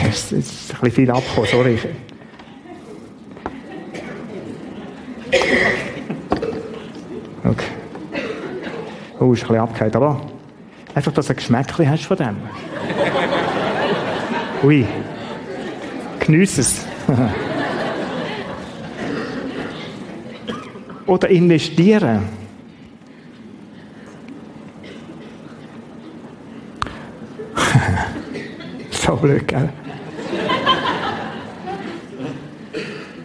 Es 0.09 0.31
ist 0.33 0.73
ein 0.73 0.79
bisschen 0.81 0.91
viel 0.91 1.09
abgekommen, 1.09 1.49
sorry. 1.49 1.79
Okay. 7.45 7.65
Oh, 9.21 9.31
ist 9.31 9.43
ein 9.43 9.47
bisschen 9.47 9.55
abgehakt, 9.55 9.95
aber 9.95 10.19
einfach, 10.95 11.13
dass 11.13 11.27
du 11.27 11.31
ein 11.31 11.37
Geschmäckchen 11.37 11.89
hast 11.89 12.03
von 12.03 12.17
dem. 12.17 12.35
Ui. 14.63 14.85
Genieß 16.29 16.59
es. 16.59 16.85
Oder 21.07 21.27
investieren. 21.29 22.19
so 28.91 29.15
blöd, 29.15 29.47
gell? 29.47 29.69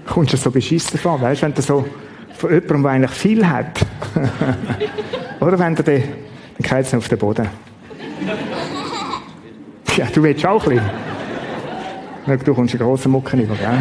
Kommst 0.07 0.33
du 0.33 0.39
so 0.39 0.51
beschissen 0.51 0.99
vor, 0.99 1.21
weißt 1.21 1.43
du, 1.43 1.47
wenn 1.47 1.53
du 1.53 1.61
so 1.61 1.85
von 2.39 2.55
jemandem, 2.55 2.83
der 2.85 2.93
eigentlich 2.93 3.11
viel 3.11 3.47
hat. 3.47 3.81
Oder 5.41 5.59
wenn 5.59 5.75
du 5.75 5.83
den, 5.83 6.05
dann 6.59 6.79
geht 6.79 6.87
es 6.87 6.95
auf 6.95 7.07
den 7.09 7.19
Boden. 7.19 7.49
Ja, 9.95 10.07
du 10.07 10.23
willst 10.23 10.47
auch 10.47 10.67
ein 10.67 10.71
bisschen. 10.71 11.04
Du 12.27 12.55
kommst 12.55 12.75
einen 12.75 12.83
grossen 12.83 13.13
Mucken 13.13 13.41
über, 13.41 13.55
gell? 13.55 13.69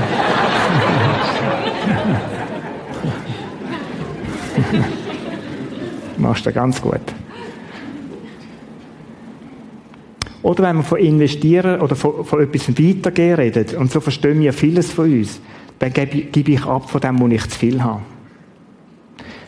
Machst 6.17 6.45
du 6.45 6.51
ganz 6.51 6.81
gut. 6.81 6.99
Oder 10.41 10.63
wenn 10.63 10.75
wir 10.77 10.83
von 10.83 10.99
investieren 10.99 11.79
oder 11.79 11.95
von, 11.95 12.25
von 12.25 12.41
etwas 12.41 12.67
weitergehen 12.67 13.35
reden, 13.35 13.77
und 13.77 13.91
so 13.91 14.01
verstehen 14.01 14.41
wir 14.41 14.51
vieles 14.51 14.91
von 14.91 15.09
uns, 15.11 15.39
dann 15.79 15.93
gebe, 15.93 16.23
gebe 16.23 16.51
ich 16.51 16.65
ab 16.65 16.89
von 16.89 16.99
dem, 16.99 17.17
wo 17.19 17.27
ich 17.27 17.49
zu 17.49 17.57
viel 17.57 17.81
habe. 17.81 18.01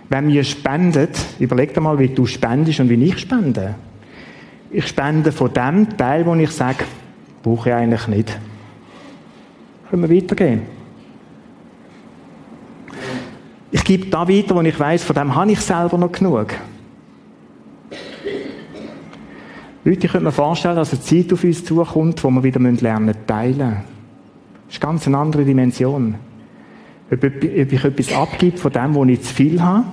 Wenn 0.08 0.30
wir 0.30 0.46
spenden, 0.46 1.10
überleg 1.40 1.74
dir 1.74 1.82
mal, 1.82 2.00
wie 2.00 2.08
du 2.08 2.26
spendest 2.26 2.80
und 2.80 2.90
wie 2.90 3.04
ich 3.04 3.20
spende. 3.20 3.76
Ich 4.72 4.88
spende 4.88 5.34
von 5.34 5.54
dem 5.54 5.98
Teil, 5.98 6.26
wo 6.26 6.34
ich 6.36 6.52
sage, 6.52 6.86
brauche 7.44 7.70
ich 7.70 7.76
eigentlich 7.76 8.08
nicht. 8.08 8.40
Können 9.90 10.10
wir 10.10 10.16
weitergehen? 10.16 10.62
Ich 13.72 13.84
gebe 13.84 14.08
da 14.08 14.28
weiter, 14.28 14.56
wo 14.56 14.62
ich 14.62 14.80
weiß, 14.80 15.04
von 15.04 15.16
dem 15.16 15.36
habe 15.36 15.52
ich 15.52 15.60
selber 15.60 15.98
noch 15.98 16.12
genug. 16.12 16.54
Leute, 19.84 20.06
ich 20.06 20.12
könnte 20.12 20.26
mir 20.26 20.32
vorstellen, 20.32 20.78
dass 20.78 20.94
eine 20.94 21.02
Zeit 21.02 21.32
auf 21.32 21.44
uns 21.44 21.64
zukommt, 21.64 22.24
wo 22.24 22.30
wir 22.32 22.44
wieder 22.44 22.60
lernen 22.60 23.06
müssen 23.06 23.28
teilen. 23.28 23.84
Das 24.66 24.76
ist 24.76 24.82
ganz 24.82 25.06
eine 25.06 25.18
andere 25.18 25.46
Dimension. 25.46 26.16
Ob, 27.12 27.24
ob 27.24 27.44
ich 27.44 27.84
etwas 27.84 28.14
abgebe 28.14 28.58
von 28.58 28.72
dem, 28.72 28.96
wo 28.96 29.06
ich 29.06 29.22
zu 29.22 29.34
viel 29.34 29.62
habe, 29.62 29.86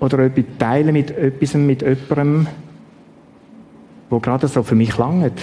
oder 0.00 0.26
ob 0.26 0.36
ich 0.36 0.44
teile 0.58 0.92
mit 0.92 1.10
etwas, 1.10 1.54
mit 1.54 1.80
jemandem, 1.80 2.46
wo 4.10 4.20
gerade 4.20 4.46
so 4.46 4.62
für 4.62 4.74
mich 4.74 4.96
langt. 4.98 5.40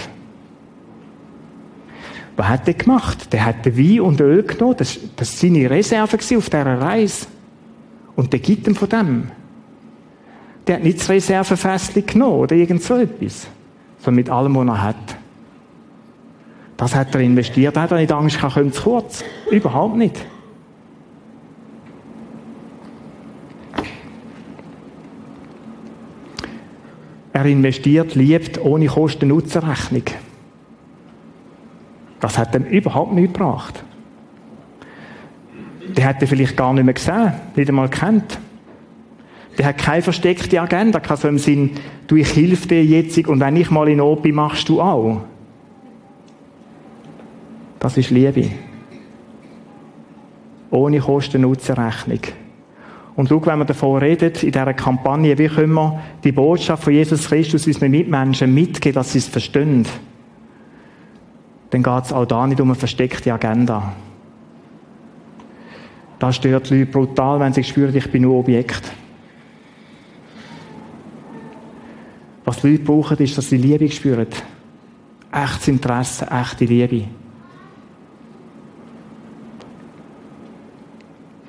Was 2.36 2.48
hat 2.48 2.66
der 2.66 2.74
gemacht? 2.74 3.32
Der 3.32 3.44
hat 3.44 3.64
den 3.64 3.78
Wein 3.78 4.00
und 4.00 4.20
Öl 4.20 4.42
genommen. 4.42 4.76
Das, 4.76 4.98
war 5.16 5.24
seine 5.24 5.70
Reserve 5.70 6.16
auf 6.16 6.50
dieser 6.50 6.80
Reise. 6.80 7.26
Und 8.16 8.32
der 8.32 8.40
gibt 8.40 8.66
ihm 8.66 8.74
von 8.74 8.88
dem. 8.88 9.30
Der 10.66 10.76
hat 10.76 10.82
nicht 10.82 10.98
das 10.98 11.08
Reservefässchen 11.08 12.06
genommen 12.06 12.40
oder 12.40 12.56
irgend 12.56 12.82
so 12.82 12.96
etwas. 12.96 13.46
Sondern 13.98 14.16
mit 14.16 14.30
allem, 14.30 14.54
was 14.54 14.66
er 14.66 14.82
hat. 14.82 15.16
Das 16.76 16.94
hat 16.94 17.14
er 17.14 17.20
investiert. 17.20 17.76
Er 17.76 17.82
hat 17.82 17.92
er 17.92 17.98
nicht 17.98 18.12
Angst 18.12 18.36
gehabt, 18.36 18.54
kommt 18.54 18.74
zu 18.74 18.82
kurz. 18.82 19.24
Überhaupt 19.50 19.96
nicht. 19.96 20.24
Er 27.32 27.46
investiert, 27.46 28.14
liebt 28.14 28.60
ohne 28.60 28.86
Kosten-Nutzen-Rechnung. 28.86 30.04
Das 32.24 32.38
hat 32.38 32.54
ihm 32.54 32.64
überhaupt 32.64 33.12
nichts 33.12 33.34
gebracht. 33.34 33.84
Der 35.94 36.06
hat 36.06 36.22
er 36.22 36.26
vielleicht 36.26 36.56
gar 36.56 36.72
nicht 36.72 36.84
mehr 36.84 36.94
gesehen, 36.94 37.34
nicht 37.54 37.68
einmal 37.68 37.90
kennt. 37.90 38.38
Der 39.58 39.66
hat 39.66 39.76
keine 39.76 40.00
versteckte 40.00 40.58
Agenda, 40.58 41.00
kein 41.00 41.18
so 41.18 41.28
im 41.28 41.36
Sinn, 41.36 41.72
du, 42.06 42.16
ich 42.16 42.34
helfe 42.34 42.66
dir 42.66 42.82
jetzt 42.82 43.18
und 43.28 43.40
wenn 43.40 43.56
ich 43.56 43.70
mal 43.70 43.90
in 43.90 44.00
bin, 44.22 44.36
machst 44.36 44.70
du 44.70 44.80
auch. 44.80 45.20
Das 47.78 47.98
ist 47.98 48.08
Liebe. 48.08 48.48
Ohne 50.70 51.00
Kosten-Nutzen-Rechnung. 51.00 52.20
Und 53.16 53.28
schau, 53.28 53.44
wenn 53.44 53.58
wir 53.58 53.66
davon 53.66 53.98
reden, 53.98 54.32
in 54.40 54.50
dieser 54.50 54.72
Kampagne, 54.72 55.36
wie 55.36 55.48
können 55.48 55.74
wir 55.74 56.00
die 56.24 56.32
Botschaft 56.32 56.84
von 56.84 56.94
Jesus 56.94 57.28
Christus 57.28 57.66
unseren 57.66 57.90
Mitmenschen 57.90 58.54
mitgeben, 58.54 58.94
dass 58.94 59.12
sie 59.12 59.18
es 59.18 59.28
verstehen 59.28 59.84
dann 61.74 61.82
geht 61.82 62.04
es 62.04 62.12
auch 62.12 62.24
da 62.24 62.46
nicht 62.46 62.60
um 62.60 62.68
eine 62.68 62.76
versteckte 62.76 63.32
Agenda. 63.32 63.92
Da 66.20 66.32
stört 66.32 66.70
die 66.70 66.74
Leute 66.82 66.92
brutal, 66.92 67.40
wenn 67.40 67.52
sie 67.52 67.64
spüren, 67.64 67.94
ich 67.96 68.10
bin 68.12 68.22
nur 68.22 68.38
Objekt. 68.38 68.92
Was 72.44 72.60
die 72.60 72.70
Leute 72.70 72.84
brauchen, 72.84 73.18
ist, 73.18 73.36
dass 73.36 73.48
sie 73.48 73.56
Liebe 73.56 73.90
spüren. 73.90 74.28
Echtes 75.32 75.66
Interesse, 75.66 76.28
echte 76.30 76.64
Liebe. 76.64 77.08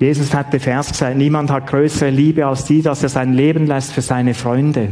Jesus 0.00 0.34
hat 0.34 0.52
den 0.52 0.58
Vers 0.58 0.88
gesagt, 0.88 1.16
niemand 1.16 1.52
hat 1.52 1.68
größere 1.68 2.10
Liebe 2.10 2.44
als 2.44 2.64
die, 2.64 2.82
dass 2.82 3.04
er 3.04 3.10
sein 3.10 3.32
Leben 3.32 3.68
lässt 3.68 3.92
für 3.92 4.02
seine 4.02 4.34
Freunde. 4.34 4.88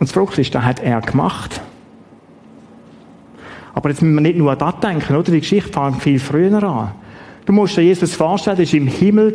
Und 0.00 0.08
das 0.08 0.12
Frucht 0.12 0.36
ist, 0.38 0.52
da 0.52 0.64
hat 0.64 0.80
er 0.80 1.00
gemacht. 1.00 1.62
Aber 3.76 3.90
jetzt 3.90 4.00
müssen 4.00 4.14
wir 4.14 4.22
nicht 4.22 4.38
nur 4.38 4.50
an 4.50 4.58
das 4.58 4.80
denken, 4.80 5.14
oder? 5.14 5.30
Die 5.30 5.40
Geschichte 5.40 5.70
fängt 5.70 6.02
viel 6.02 6.18
früher 6.18 6.62
an. 6.62 6.92
Du 7.44 7.52
musst 7.52 7.76
dir 7.76 7.82
Jesus 7.82 8.14
vorstellen, 8.14 8.58
er 8.58 8.66
war 8.66 8.74
im 8.74 8.86
Himmel, 8.86 9.34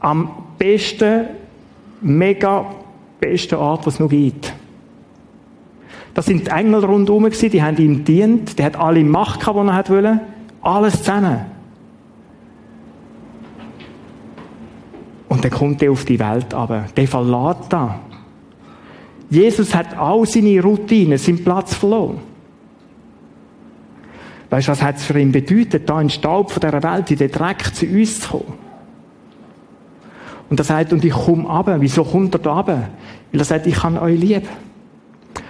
am 0.00 0.30
besten, 0.58 1.28
mega 2.02 2.66
besten 3.18 3.54
Ort, 3.54 3.86
was 3.86 3.94
es 3.94 4.00
noch 4.00 4.10
gibt. 4.10 4.52
Das 6.12 6.26
sind 6.26 6.46
die 6.46 6.50
Engel 6.50 6.84
rundherum, 6.84 7.26
die 7.30 7.62
haben 7.62 7.78
ihm 7.78 8.04
dient, 8.04 8.58
der 8.58 8.66
hat 8.66 8.76
alle 8.76 9.02
Macht 9.02 9.40
gehabt, 9.40 9.88
die 9.88 9.92
er 9.92 9.96
wollte, 9.96 10.20
alles 10.60 10.98
zusammen. 10.98 11.40
Und 15.30 15.42
dann 15.42 15.50
kommt 15.50 15.80
er 15.82 15.90
auf 15.90 16.04
die 16.04 16.18
Welt 16.18 16.52
aber. 16.52 16.84
Der 16.94 17.08
verlässt 17.08 17.72
da. 17.72 17.98
Jesus 19.30 19.74
hat 19.74 19.96
all 19.96 20.26
seine 20.26 20.60
Routinen, 20.60 21.16
seinen 21.16 21.42
Platz 21.42 21.74
verloren. 21.74 22.18
Weißt 24.50 24.66
du, 24.66 24.72
was 24.72 24.82
hat 24.82 24.96
es 24.96 25.04
für 25.04 25.18
ihn 25.18 25.30
bedeutet, 25.30 25.88
da 25.88 26.00
in 26.00 26.08
den 26.08 26.10
Staub 26.10 26.50
von 26.50 26.60
dieser 26.60 26.82
Welt, 26.82 27.10
in 27.12 27.18
den 27.18 27.30
Dreck 27.30 27.72
zu 27.72 27.86
uns 27.86 28.20
zu 28.20 28.28
kommen? 28.28 28.58
Und 30.50 30.58
er 30.58 30.64
sagt, 30.64 30.92
und 30.92 31.04
ich 31.04 31.12
komme 31.12 31.48
runter. 31.48 31.80
Wieso 31.80 32.02
kommt 32.02 32.34
er 32.34 32.40
da 32.40 32.54
runter? 32.54 32.90
Weil 33.30 33.40
er 33.40 33.44
sagt, 33.44 33.68
ich 33.68 33.76
kann 33.76 33.96
euch 33.96 34.18
lieb. 34.18 34.48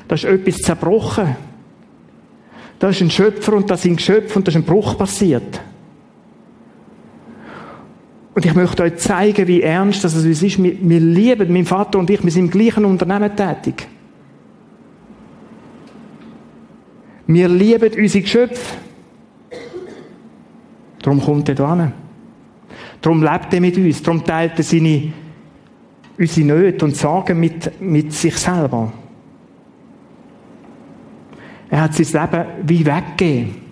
Da 0.07 0.15
ist 0.15 0.25
etwas 0.25 0.57
zerbrochen. 0.57 1.37
Da 2.79 2.91
ist 2.91 3.01
ein 3.01 3.11
Schöpfer 3.11 3.55
und 3.55 3.71
da 3.71 3.79
sind 3.79 3.97
Geschöpfe 3.97 4.39
und 4.39 4.47
da 4.47 4.51
ist 4.51 4.57
ein 4.57 4.65
Bruch 4.65 4.99
passiert. 4.99 5.61
Und 8.35 8.47
ich 8.47 8.55
möchte 8.55 8.83
euch 8.85 8.97
zeigen, 8.97 9.47
wie 9.49 9.63
ernst 9.63 10.05
das 10.05 10.15
ist. 10.15 10.43
Wir, 10.43 10.77
wir 10.81 11.01
lieben, 11.01 11.53
mein 11.53 11.67
Vater 11.67 11.99
und 11.99 12.09
ich, 12.11 12.23
wir 12.23 12.31
sind 12.31 12.45
im 12.45 12.51
gleichen 12.51 12.85
Unternehmen 12.85 13.35
tätig. 13.35 13.89
Wir 17.27 17.49
lieben 17.49 17.93
unsere 17.97 18.23
Geschöpfe. 18.23 18.77
Darum 21.03 21.21
kommt 21.21 21.49
er 21.49 21.77
hin. 21.77 21.93
Darum 23.01 23.23
lebt 23.23 23.53
er 23.55 23.61
mit 23.61 23.77
uns. 23.77 24.03
Darum 24.03 24.25
teilt 24.25 24.59
er 24.59 24.65
seine, 24.65 25.13
unsere 26.19 26.47
Nöte 26.47 26.85
und 26.85 26.97
Sorgen 26.97 27.41
mit, 27.41 27.81
mit 27.81 28.13
sich 28.13 28.37
selber. 28.37 28.93
Er 31.71 31.83
hat 31.83 31.95
sein 31.95 32.23
Leben 32.23 32.47
wie 32.67 32.85
weggegeben. 32.85 33.70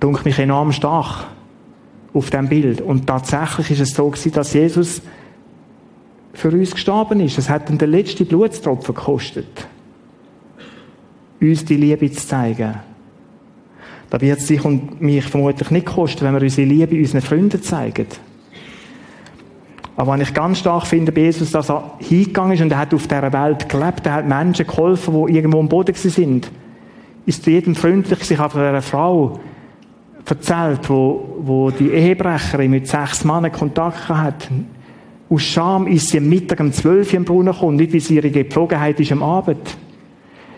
Dunkel 0.00 0.24
mich 0.24 0.38
enorm 0.38 0.72
stark 0.72 1.26
auf 2.14 2.30
dem 2.30 2.48
Bild. 2.48 2.80
Und 2.80 3.06
tatsächlich 3.06 3.72
ist 3.72 3.80
es 3.80 3.94
so 3.94 4.08
gewesen, 4.08 4.32
dass 4.32 4.52
Jesus 4.52 5.02
für 6.32 6.50
uns 6.50 6.72
gestorben 6.72 7.20
ist. 7.20 7.38
Es 7.38 7.50
hat 7.50 7.68
ihm 7.68 7.78
den 7.78 7.90
letzten 7.90 8.26
Blutstropfen 8.26 8.94
gekostet. 8.94 9.66
Uns 11.40 11.64
die 11.64 11.76
Liebe 11.76 12.10
zu 12.10 12.26
zeigen. 12.26 12.74
Da 14.10 14.20
wird 14.20 14.38
es 14.38 14.46
sich 14.46 14.64
und 14.64 15.00
mich 15.00 15.24
vermutlich 15.24 15.70
nicht 15.70 15.86
kosten, 15.86 16.24
wenn 16.24 16.34
wir 16.34 16.42
unsere 16.42 16.66
Liebe 16.66 16.96
unseren 16.96 17.20
Freunden 17.20 17.62
zeigen. 17.62 18.06
Aber 19.96 20.12
was 20.12 20.28
ich 20.28 20.34
ganz 20.34 20.60
stark 20.60 20.86
finde 20.86 21.10
bei 21.10 21.22
Jesus, 21.22 21.50
dass 21.50 21.68
er 21.68 21.96
hingegangen 21.98 22.52
ist 22.52 22.62
und 22.62 22.70
er 22.70 22.78
hat 22.78 22.94
auf 22.94 23.08
dieser 23.08 23.32
Welt 23.32 23.68
gelebt, 23.68 24.06
er 24.06 24.14
hat 24.14 24.28
Menschen 24.28 24.66
geholfen, 24.66 25.26
die 25.26 25.34
irgendwo 25.34 25.58
am 25.58 25.68
Boden 25.68 25.94
sind. 25.94 26.50
Ist 27.26 27.46
jedem 27.46 27.74
freundlich, 27.74 28.22
sich 28.22 28.38
auf 28.38 28.54
einer 28.54 28.80
Frau 28.80 29.40
erzählt, 30.30 30.88
wo, 30.88 31.36
wo 31.40 31.70
die 31.70 31.90
Ehebrecherin 31.90 32.70
mit 32.70 32.86
sechs 32.86 33.24
Männern 33.24 33.52
Kontakt 33.52 34.08
hat. 34.08 34.48
Aus 35.30 35.42
Scham 35.42 35.86
ist 35.86 36.08
sie 36.08 36.18
am 36.18 36.28
Mittag 36.28 36.60
um 36.60 36.72
12 36.72 37.12
Uhr 37.12 37.16
im 37.18 37.24
Brunnen 37.24 37.52
gekommen, 37.52 37.76
nicht 37.76 37.92
wie 37.92 38.00
sie 38.00 38.16
ihre 38.16 38.30
Gepflogenheit 38.30 38.98
ist 38.98 39.12
am 39.12 39.22
Abend. 39.22 39.76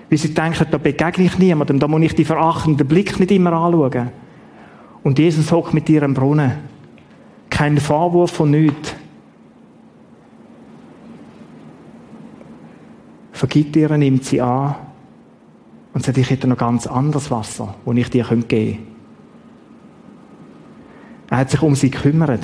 Weil 0.08 0.18
sie 0.18 0.34
denkt, 0.34 0.66
da 0.70 0.78
begegne 0.78 1.24
ich 1.24 1.38
niemandem, 1.38 1.78
da 1.78 1.88
muss 1.88 2.02
ich 2.02 2.14
die 2.14 2.24
verachtenden 2.24 2.86
Blick 2.86 3.18
nicht 3.18 3.30
immer 3.30 3.52
anschauen. 3.52 4.10
Und 5.02 5.18
Jesus 5.18 5.50
hockt 5.50 5.74
mit 5.74 5.88
ihrem 5.88 6.14
Brunnen. 6.14 6.52
Kein 7.48 7.78
Vorwurf 7.78 8.32
von 8.32 8.50
nichts. 8.50 8.94
Vergibt 13.32 13.74
ihr, 13.76 13.96
nimmt 13.96 14.24
sie 14.24 14.40
an 14.40 14.74
und 15.94 16.04
sagt, 16.04 16.18
ich 16.18 16.28
hätte 16.28 16.46
noch 16.46 16.58
ganz 16.58 16.86
anderes 16.86 17.30
Wasser, 17.30 17.74
das 17.84 17.96
ich 17.96 18.10
dir 18.10 18.24
geben 18.24 18.46
könnte. 18.48 18.89
Er 21.30 21.38
hat 21.38 21.50
sich 21.50 21.62
um 21.62 21.74
sie 21.74 21.90
gekümmert. 21.90 22.42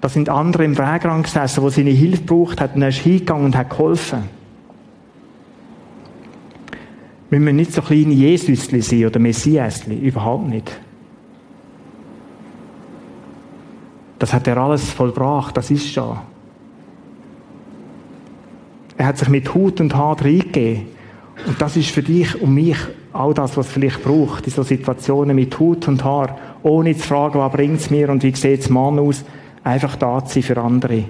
Da 0.00 0.08
sind 0.08 0.28
andere 0.28 0.64
im 0.64 0.78
Wegrang 0.78 1.22
gesessen, 1.22 1.62
wo 1.62 1.68
seine 1.68 1.90
Hilfe 1.90 2.22
braucht 2.22 2.60
hat, 2.60 2.76
er 2.76 2.88
ist 2.88 2.98
hingegangen 2.98 3.46
und 3.46 3.56
hat 3.56 3.70
geholfen. 3.70 4.24
Wir 7.30 7.40
müssen 7.40 7.56
nicht 7.56 7.72
so 7.72 7.82
kleine 7.82 8.12
Jesusli 8.12 8.82
sein 8.82 9.06
oder 9.06 9.18
Messiasli, 9.18 9.96
überhaupt 9.96 10.48
nicht. 10.48 10.70
Das 14.18 14.32
hat 14.32 14.46
er 14.46 14.56
alles 14.58 14.90
vollbracht, 14.90 15.56
das 15.56 15.70
ist 15.70 15.92
schon. 15.92 16.18
Er 18.96 19.06
hat 19.06 19.18
sich 19.18 19.28
mit 19.28 19.52
Hut 19.54 19.80
und 19.80 19.94
Haar 19.94 20.20
reingegeben. 20.20 20.86
Und 21.46 21.60
das 21.60 21.76
ist 21.76 21.90
für 21.90 22.02
dich 22.02 22.40
und 22.40 22.54
mich 22.54 22.76
all 23.12 23.34
das, 23.34 23.56
was 23.56 23.66
es 23.66 23.72
vielleicht 23.72 24.02
braucht, 24.04 24.46
in 24.46 24.52
so 24.52 24.62
Situationen 24.62 25.34
mit 25.34 25.58
Hut 25.58 25.88
und 25.88 26.04
Haar, 26.04 26.36
ohne 26.62 26.96
zu 26.96 27.06
fragen, 27.06 27.38
was 27.38 27.52
bringt 27.52 27.80
es 27.80 27.90
mir 27.90 28.08
und 28.10 28.22
wie 28.22 28.34
sieht 28.34 28.60
es 28.60 28.70
Mann 28.70 28.98
aus, 28.98 29.24
einfach 29.64 29.96
da 29.96 30.24
zu 30.24 30.34
sein 30.34 30.42
für 30.42 30.60
andere. 30.60 31.04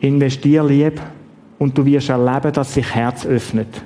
Investier 0.00 0.64
lieb 0.64 1.00
und 1.58 1.78
du 1.78 1.84
wirst 1.84 2.08
erleben, 2.08 2.52
dass 2.52 2.74
sich 2.74 2.92
Herz 2.92 3.24
öffnet. 3.24 3.82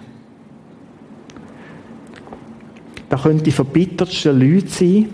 Da 3.08 3.18
können 3.18 3.42
die 3.42 3.52
verbittertsten 3.52 4.40
Leute 4.40 4.68
sein, 4.68 5.08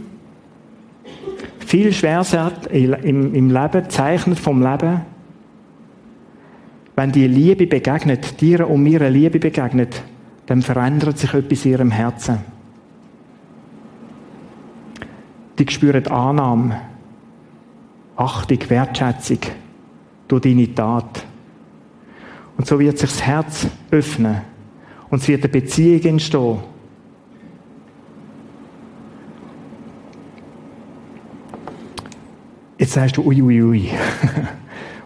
viel 1.67 1.93
Schwerset 1.93 2.67
im, 2.71 3.35
im 3.35 3.51
Leben, 3.51 3.91
zeichnet 3.91 4.39
vom 4.39 4.63
Leben. 4.63 5.12
Wenn 6.95 7.13
die 7.13 7.27
Liebe 7.27 7.67
begegnet, 7.67 8.41
dir 8.41 8.69
und 8.69 8.83
mir 8.83 9.01
eine 9.01 9.11
Liebe 9.11 9.39
begegnet, 9.39 10.03
dann 10.47 10.63
verändert 10.63 11.19
sich 11.19 11.33
etwas 11.33 11.65
in 11.65 11.73
ihrem 11.73 11.91
Herzen. 11.91 12.39
Die 15.59 15.71
spüren 15.71 16.07
Annahme, 16.09 16.81
Achtung, 18.17 18.59
Wertschätzung 18.69 19.39
durch 20.29 20.43
deine 20.43 20.75
Tat. 20.75 21.25
Und 22.57 22.67
so 22.67 22.79
wird 22.79 22.99
sich 22.99 23.11
das 23.11 23.23
Herz 23.23 23.67
öffnen 23.91 24.43
und 25.11 25.23
es 25.23 25.29
wird 25.29 25.45
eine 25.45 25.53
Beziehung 25.53 26.03
entstehen 26.03 26.59
Jetzt 32.79 32.95
sagst 32.95 33.17
du, 33.17 33.23
ui, 33.23 33.41
ui, 33.41 33.63
ui. 33.63 33.91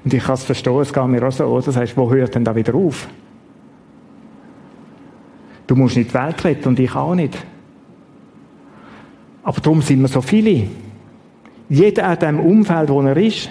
Und 0.07 0.14
ich 0.14 0.23
kann 0.23 0.35
es 0.35 0.45
verstehen, 0.45 0.79
es 0.79 0.92
geht 0.92 1.07
mir 1.09 1.27
auch 1.27 1.33
so, 1.33 1.47
oder? 1.47 1.73
Sagst, 1.73 1.97
wo 1.97 2.09
hört 2.09 2.33
denn 2.33 2.45
da 2.45 2.55
wieder 2.55 2.77
auf? 2.77 3.09
Du 5.66 5.75
musst 5.75 5.97
nicht 5.97 6.11
die 6.11 6.14
Welt 6.14 6.45
retten 6.45 6.69
und 6.69 6.79
ich 6.79 6.95
auch 6.95 7.16
nicht. 7.16 7.37
Aber 9.42 9.61
darum 9.61 9.83
sind 9.83 10.01
wir 10.03 10.07
so 10.07 10.21
viele. 10.21 10.69
Jeder 11.69 12.12
in 12.12 12.19
dem 12.21 12.38
Umfeld, 12.38 12.88
wo 12.88 13.03
er 13.03 13.16
ist. 13.16 13.51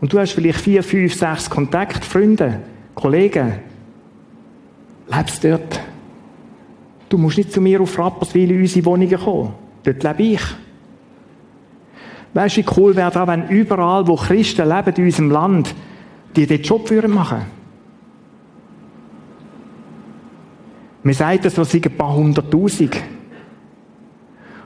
Und 0.00 0.12
du 0.12 0.20
hast 0.20 0.34
vielleicht 0.34 0.60
vier, 0.60 0.84
fünf, 0.84 1.14
sechs 1.14 1.50
Kontaktfreunde, 1.50 2.60
Kollegen. 2.94 3.54
Lebst 5.08 5.42
dort. 5.42 5.80
Du 7.08 7.18
musst 7.18 7.38
nicht 7.38 7.52
zu 7.52 7.60
mir 7.60 7.80
auf 7.80 7.98
Rapperswil 7.98 8.52
in 8.52 8.60
unsere 8.60 8.86
Wohnungen 8.86 9.18
kommen. 9.18 9.52
Dort 9.82 10.04
lebe 10.04 10.22
ich. 10.22 10.42
Weißt 12.34 12.56
du, 12.56 12.60
wie 12.60 12.66
cool 12.76 12.94
wäre 12.94 13.10
das, 13.10 13.26
wenn 13.26 13.48
überall, 13.48 14.06
wo 14.06 14.14
Christen 14.14 14.68
leben 14.68 14.94
in 14.94 15.04
unserem 15.06 15.30
Land, 15.32 15.74
die 16.36 16.46
den 16.46 16.62
Job 16.62 16.90
würden 16.90 17.12
machen 17.12 17.58
Man 21.08 21.14
sagt, 21.14 21.44
das 21.46 21.54
sind 21.54 21.86
ein 21.86 21.96
paar 21.96 22.14
hunderttausend. 22.14 22.94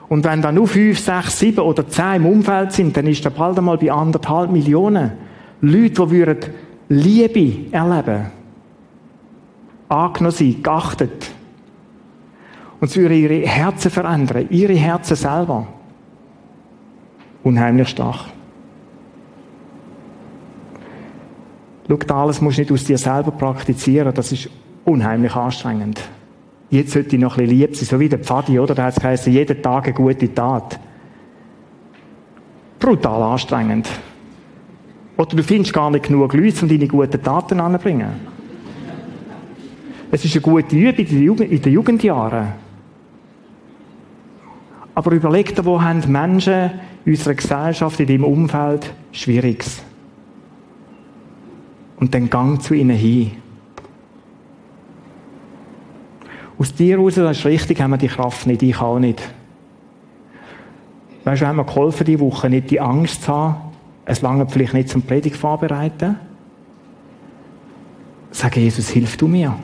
Und 0.08 0.24
wenn 0.24 0.42
da 0.42 0.50
nur 0.50 0.66
fünf, 0.66 0.98
sechs, 0.98 1.38
sieben 1.38 1.60
oder 1.60 1.86
zehn 1.86 2.16
im 2.16 2.26
Umfeld 2.26 2.72
sind, 2.72 2.96
dann 2.96 3.06
ist 3.06 3.24
da 3.24 3.30
bald 3.30 3.58
einmal 3.58 3.78
bei 3.78 3.92
anderthalb 3.92 4.50
Millionen 4.50 5.12
Leute, 5.60 6.04
die 6.04 6.10
würden 6.10 6.38
Liebe 6.88 7.72
erleben. 7.72 8.26
Angenommen 9.88 10.34
sein, 10.34 10.62
geachtet. 10.62 11.30
Und 12.80 12.88
es 12.88 12.96
würde 12.96 13.14
ihre 13.14 13.46
Herzen 13.46 13.90
verändern, 13.92 14.48
ihre 14.50 14.74
Herzen 14.74 15.14
selber 15.14 15.68
unheimlich 17.44 17.88
stark. 17.88 18.26
Schau, 21.92 22.14
alles 22.14 22.40
musst 22.40 22.58
du 22.58 22.62
nicht 22.62 22.72
aus 22.72 22.84
dir 22.84 22.98
selber 22.98 23.32
praktizieren, 23.32 24.14
das 24.14 24.32
ist 24.32 24.48
unheimlich 24.84 25.34
anstrengend. 25.34 26.00
Jetzt 26.70 26.92
sollte 26.92 27.16
ich 27.16 27.20
noch 27.20 27.36
ein 27.36 27.44
bisschen 27.44 27.58
lieb 27.58 27.76
sein, 27.76 27.86
so 27.86 28.00
wie 28.00 28.08
der 28.08 28.18
Pfadi, 28.18 28.58
oder? 28.58 28.74
Da 28.74 28.84
hat 28.84 29.26
jeden 29.26 29.62
Tag 29.62 29.84
eine 29.84 29.92
gute 29.92 30.32
Tat. 30.32 30.80
Brutal 32.78 33.22
anstrengend. 33.22 33.88
Oder 35.18 35.36
du 35.36 35.42
findest 35.42 35.74
gar 35.74 35.90
nicht 35.90 36.06
genug 36.06 36.32
Leute, 36.32 36.62
um 36.62 36.68
deine 36.68 36.88
guten 36.88 37.22
Taten 37.22 37.60
anzubringen. 37.60 38.32
Es 40.10 40.24
ist 40.24 40.34
eine 40.34 40.40
gute 40.40 40.74
Übung 40.74 41.46
in 41.46 41.62
den 41.62 41.72
Jugendjahren. 41.72 42.48
Aber 44.94 45.10
überleg 45.12 45.54
dir, 45.54 45.64
wo 45.64 45.80
haben 45.80 46.02
Menschen 46.10 46.70
in 47.04 47.12
unserer 47.12 47.34
Gesellschaft, 47.34 48.00
in 48.00 48.06
deinem 48.06 48.24
Umfeld 48.24 48.92
Schwieriges? 49.12 49.82
Und 52.02 52.12
dann 52.14 52.28
gang 52.28 52.60
zu 52.60 52.74
ihnen 52.74 52.96
hin. 52.96 53.30
Aus 56.58 56.74
dir 56.74 56.96
heraus, 56.96 57.14
das 57.14 57.38
ist 57.38 57.44
richtig, 57.44 57.80
haben 57.80 57.92
wir 57.92 57.96
die 57.96 58.08
Kraft 58.08 58.44
nicht, 58.44 58.60
ich 58.64 58.80
auch 58.80 58.98
nicht. 58.98 59.22
Weißt 61.22 61.42
du, 61.42 61.46
haben 61.46 61.58
wir 61.58 61.64
geholfen, 61.64 62.04
die 62.04 62.18
Woche 62.18 62.50
nicht 62.50 62.72
die 62.72 62.80
Angst 62.80 63.22
zu 63.22 63.32
haben, 63.32 63.54
es 64.04 64.20
lange 64.20 64.48
vielleicht 64.48 64.74
nicht 64.74 64.88
zum 64.88 65.02
Predigt 65.02 65.36
vorbereiten. 65.36 66.16
Sag 68.32 68.56
Jesus, 68.56 68.88
hilf 68.88 69.16
du 69.16 69.28
mir. 69.28 69.54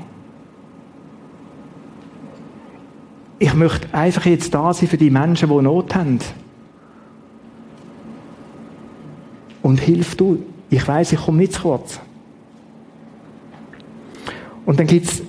Ich 3.40 3.52
möchte 3.54 3.92
einfach 3.92 4.26
jetzt 4.26 4.54
da 4.54 4.72
sein 4.72 4.88
für 4.88 4.96
die 4.96 5.10
Menschen, 5.10 5.48
die 5.48 5.60
Not 5.60 5.92
haben. 5.96 6.20
Und 9.60 9.80
hilf 9.80 10.14
du. 10.14 10.44
Ich 10.70 10.86
weiß, 10.86 11.10
ich 11.10 11.18
komme 11.18 11.38
nicht 11.38 11.54
zu 11.54 11.62
kurz. 11.62 12.00
Und 14.66 14.78
dann 14.78 14.86
gibt 14.86 15.06
es 15.06 15.22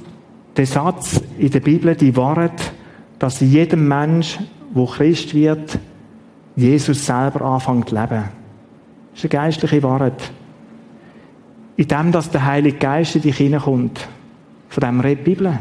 den 0.58 0.66
Satz 0.66 1.22
in 1.38 1.52
der 1.52 1.60
Bibel, 1.60 1.96
die 1.96 2.16
Wahrheit, 2.16 2.74
dass 3.18 3.40
jedem 3.40 3.88
Mensch, 3.88 4.40
wo 4.74 4.86
Christ 4.86 5.34
wird, 5.34 5.80
Jesus 6.56 7.06
selber 7.06 7.42
anfängt 7.42 7.90
zu 7.90 7.96
leben. 7.96 8.24
Das 9.12 9.24
ist 9.24 9.34
eine 9.34 9.44
geistliche 9.44 9.84
Wahrheit. 9.84 10.32
In 11.78 11.88
dem, 11.88 12.12
dass 12.12 12.30
der 12.30 12.46
Heilige 12.46 12.78
Geist 12.78 13.16
in 13.16 13.22
dich 13.22 13.38
hineinkommt. 13.38 14.08
Von 14.68 14.82
dem 14.82 15.00
redet 15.00 15.26
die 15.26 15.32
Bibel. 15.32 15.60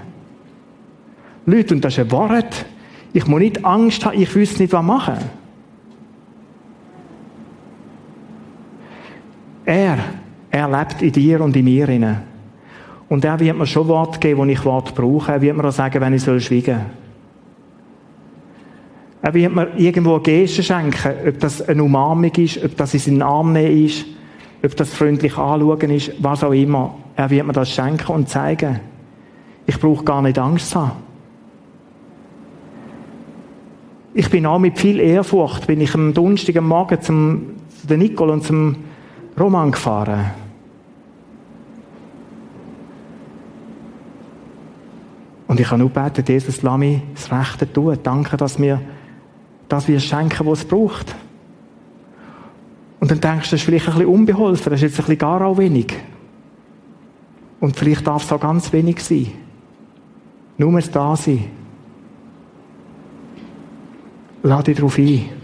Leute, 1.47 1.75
und 1.75 1.85
das 1.85 1.95
ist 1.95 2.01
eine 2.01 2.13
Wahrheit. 2.13 2.67
Ich 3.13 3.27
muss 3.27 3.41
nicht 3.41 3.65
Angst 3.65 4.05
haben, 4.05 4.21
ich 4.21 4.35
wüsste 4.35 4.63
nicht, 4.63 4.73
was 4.73 4.85
machen. 4.85 5.17
Er, 9.65 9.99
er 10.51 10.69
lebt 10.71 11.03
in 11.03 11.13
dir 11.13 11.41
und 11.41 11.57
in 11.57 11.65
mir 11.65 11.89
inne. 11.89 12.23
Und 13.09 13.25
er 13.25 13.41
wird 13.41 13.57
mir 13.57 13.67
schon 13.67 13.89
Wort 13.89 14.21
geben, 14.21 14.41
wo 14.41 14.45
ich 14.45 14.65
Wort 14.65 14.95
brauche. 14.95 15.33
Er 15.33 15.41
wird 15.41 15.57
mir 15.57 15.65
auch 15.65 15.73
sagen, 15.73 16.01
wenn 16.01 16.15
ich 16.15 16.23
soll 16.23 16.41
schweigen. 16.41 16.81
Er 19.23 19.35
wird 19.35 19.55
mir 19.55 19.69
irgendwo 19.77 20.15
eine 20.15 20.23
Geste 20.23 20.63
schenken, 20.63 21.13
ob 21.27 21.41
das 21.41 21.67
eine 21.67 21.83
Umarmung 21.83 22.33
ist, 22.37 22.63
ob 22.63 22.77
das 22.77 22.95
in 22.95 23.01
seinen 23.01 23.23
Arm 23.23 23.53
nehmen 23.53 23.85
ist, 23.87 24.07
ob 24.63 24.77
das 24.77 24.95
freundlich 24.95 25.37
anschauen 25.37 25.91
ist, 25.91 26.13
was 26.21 26.45
auch 26.45 26.53
immer. 26.53 26.97
Er 27.17 27.31
wird 27.31 27.47
mir 27.47 27.53
das 27.53 27.71
schenken 27.71 28.13
und 28.13 28.29
zeigen. 28.29 28.81
Ich 29.67 29.79
brauche 29.81 30.05
gar 30.05 30.23
nicht 30.23 30.39
Angst 30.39 30.71
zu 30.71 30.81
haben. 30.81 31.09
Ich 34.15 34.31
bin 34.31 34.47
auch 34.47 34.59
mit 34.59 34.79
viel 34.79 35.01
Ehrfurcht, 35.01 35.67
bin 35.67 35.81
ich 35.81 35.95
am 35.95 36.15
Donnerstag 36.15 36.61
Morgen 36.61 37.01
zum, 37.01 37.43
zu 37.87 37.97
Nicole 37.97 38.33
und 38.33 38.45
zum 38.45 38.77
Roman 39.39 39.71
gefahren. 39.71 40.31
Und 45.49 45.59
ich 45.59 45.67
habe 45.71 45.79
nur 45.79 45.91
gebeten, 45.91 46.25
Jesus, 46.29 46.63
lass 46.63 46.79
mich 46.79 47.01
das 47.15 47.33
Rechte 47.33 47.73
tun. 47.73 47.99
Danke, 48.03 48.37
dass 48.37 48.61
wir, 48.61 48.81
dass 49.69 49.89
wir 49.89 49.99
schenken, 49.99 50.47
was 50.47 50.61
es 50.61 50.65
braucht. 50.67 51.17
Und 53.01 53.11
dann 53.11 53.21
denkst 53.21 53.49
du, 53.49 53.55
das 53.55 53.61
ist 53.61 53.63
vielleicht 53.63 53.89
ein 53.89 53.95
bisschen 53.95 54.09
unbeholfen, 54.09 54.71
das 54.71 54.83
ist 54.83 54.91
jetzt 54.91 55.01
ein 55.01 55.07
bisschen 55.07 55.19
gar 55.19 55.41
auch 55.43 55.57
wenig. 55.57 55.97
Und 57.61 57.77
vielleicht 57.77 58.07
darf 58.07 58.25
es 58.25 58.33
auch 58.33 58.41
ganz 58.41 58.73
wenig 58.73 59.03
sein. 59.03 59.33
Nur 60.59 60.79
es 60.79 60.91
da 60.91 61.17
sein. 61.17 61.45
Lade 64.43 64.65
dich 64.65 64.77
darauf 64.77 64.99
ein. 64.99 65.38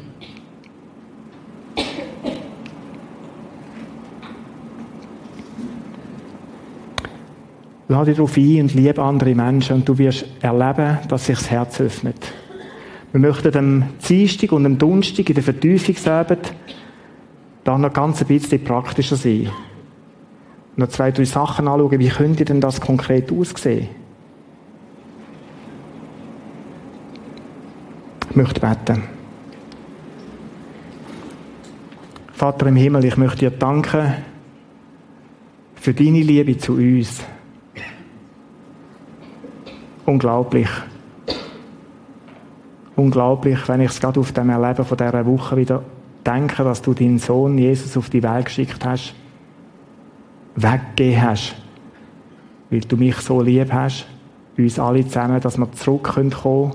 Lade 7.89 8.07
dich 8.07 8.17
darauf 8.17 8.37
ein 8.37 8.61
und 8.63 8.75
liebe 8.75 9.03
andere 9.03 9.35
Menschen 9.35 9.77
und 9.77 9.89
du 9.89 9.99
wirst 9.99 10.27
erleben, 10.41 10.99
dass 11.09 11.27
sich 11.27 11.39
das 11.39 11.51
Herz 11.51 11.81
öffnet. 11.81 12.33
Wir 13.13 13.21
möchten 13.21 13.57
am 13.57 13.85
Dienstag 14.09 14.53
und 14.53 14.67
am 14.67 14.79
Donnerstag 14.79 15.29
in 15.29 15.35
der 15.35 15.45
Vertiefungsarbeit 15.45 16.53
da 17.63 17.79
noch 17.79 17.93
ganz 17.93 18.21
ein 18.21 18.27
bisschen 18.27 18.63
praktischer 18.65 19.17
sein. 19.17 19.51
Noch 20.77 20.89
zwei, 20.89 21.13
drei 21.13 21.25
Sachen 21.25 21.69
anschauen, 21.69 21.99
wie 21.99 22.09
könnte 22.09 22.45
denn 22.45 22.61
das 22.61 22.81
konkret 22.81 23.31
aussehen? 23.31 23.89
Ich 28.31 28.37
möchte 28.37 28.61
beten. 28.61 29.05
Vater 32.33 32.67
im 32.67 32.77
Himmel, 32.77 33.05
ich 33.05 33.17
möchte 33.17 33.49
dir 33.49 33.51
danken 33.51 34.15
für 35.77 35.95
deine 35.95 36.21
Liebe 36.21 36.59
zu 36.59 36.73
uns. 36.73 37.25
Unglaublich. 40.07 40.69
Unglaublich, 42.97 43.69
wenn 43.69 43.81
ich 43.81 43.91
es 43.91 44.01
gerade 44.01 44.21
auf 44.21 44.33
dem 44.33 44.51
Erleben 44.51 44.85
von 44.85 44.97
dieser 44.97 45.27
Woche 45.27 45.57
wieder 45.57 45.83
denke, 46.27 46.63
dass 46.63 46.83
du 46.83 46.95
deinen 46.95 47.19
Sohn 47.19 47.59
Jesus 47.59 47.97
auf 47.97 48.11
die 48.11 48.23
Welt 48.23 48.47
geschickt 48.47 48.85
hast, 48.85 49.15
weggegeben 50.57 51.23
hast, 51.23 51.57
weil 52.71 52.81
du 52.81 52.97
mich 52.97 53.17
so 53.17 53.41
lieb 53.41 53.73
hast, 53.73 54.07
uns 54.57 54.79
alle 54.79 55.05
zusammen, 55.07 55.41
dass 55.41 55.59
wir 55.59 55.71
zurückkommen 55.73 56.31
können 56.31 56.73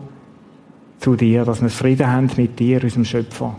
zu 0.99 1.15
dir, 1.15 1.45
dass 1.45 1.61
wir 1.61 1.69
Frieden 1.69 2.11
haben 2.11 2.29
mit 2.35 2.59
dir, 2.59 2.83
unserem 2.83 3.05
Schöpfer. 3.05 3.55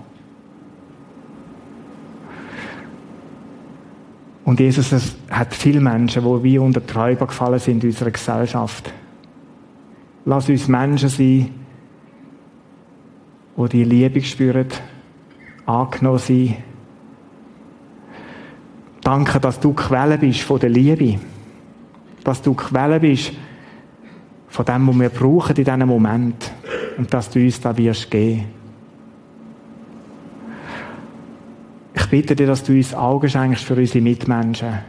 Und 4.45 4.61
Jesus 4.61 4.93
es 4.93 5.17
hat 5.31 5.55
viele 5.55 5.81
Menschen, 5.81 6.25
die 6.25 6.43
wie 6.43 6.59
unter 6.59 6.85
Träuber 6.85 7.27
gefallen 7.27 7.61
sind 7.61 7.85
in 7.85 7.91
unserer 7.91 8.11
Gesellschaft. 8.11 8.93
Lass 10.25 10.49
uns 10.49 10.69
Menschen 10.69 11.09
sein, 11.09 11.51
die 13.57 13.69
die 13.69 13.85
Liebe 13.85 14.23
spüren, 14.23 14.69
angenommen 15.67 16.19
sind. 16.19 16.57
Danke, 19.03 19.41
dass 19.41 19.59
du 19.59 19.73
Quelle 19.73 20.19
bist 20.19 20.41
von 20.41 20.61
der 20.61 20.69
Liebe. 20.69 21.19
Dass 22.23 22.43
du 22.43 22.55
Quelle 22.55 23.01
bist 23.01 23.33
von 24.49 24.65
dem, 24.65 24.89
was 24.89 24.99
wir 24.99 25.09
brauchen 25.09 25.57
in 25.57 25.65
diesem 25.65 25.89
Moment. 25.89 26.53
Und 26.99 27.13
dass 27.13 27.31
du 27.31 27.41
uns 27.41 27.61
da 27.61 27.77
wirst 27.77 28.11
geben. 28.11 28.47
Ich 31.95 32.07
bitte 32.11 32.37
dir, 32.37 32.47
dass 32.47 32.63
du 32.63 32.73
uns 32.73 32.95
Augen 32.95 33.29
schenkst 33.29 33.65
für 33.65 33.75
unsere 33.75 34.03
Mitmenschen. 34.03 34.81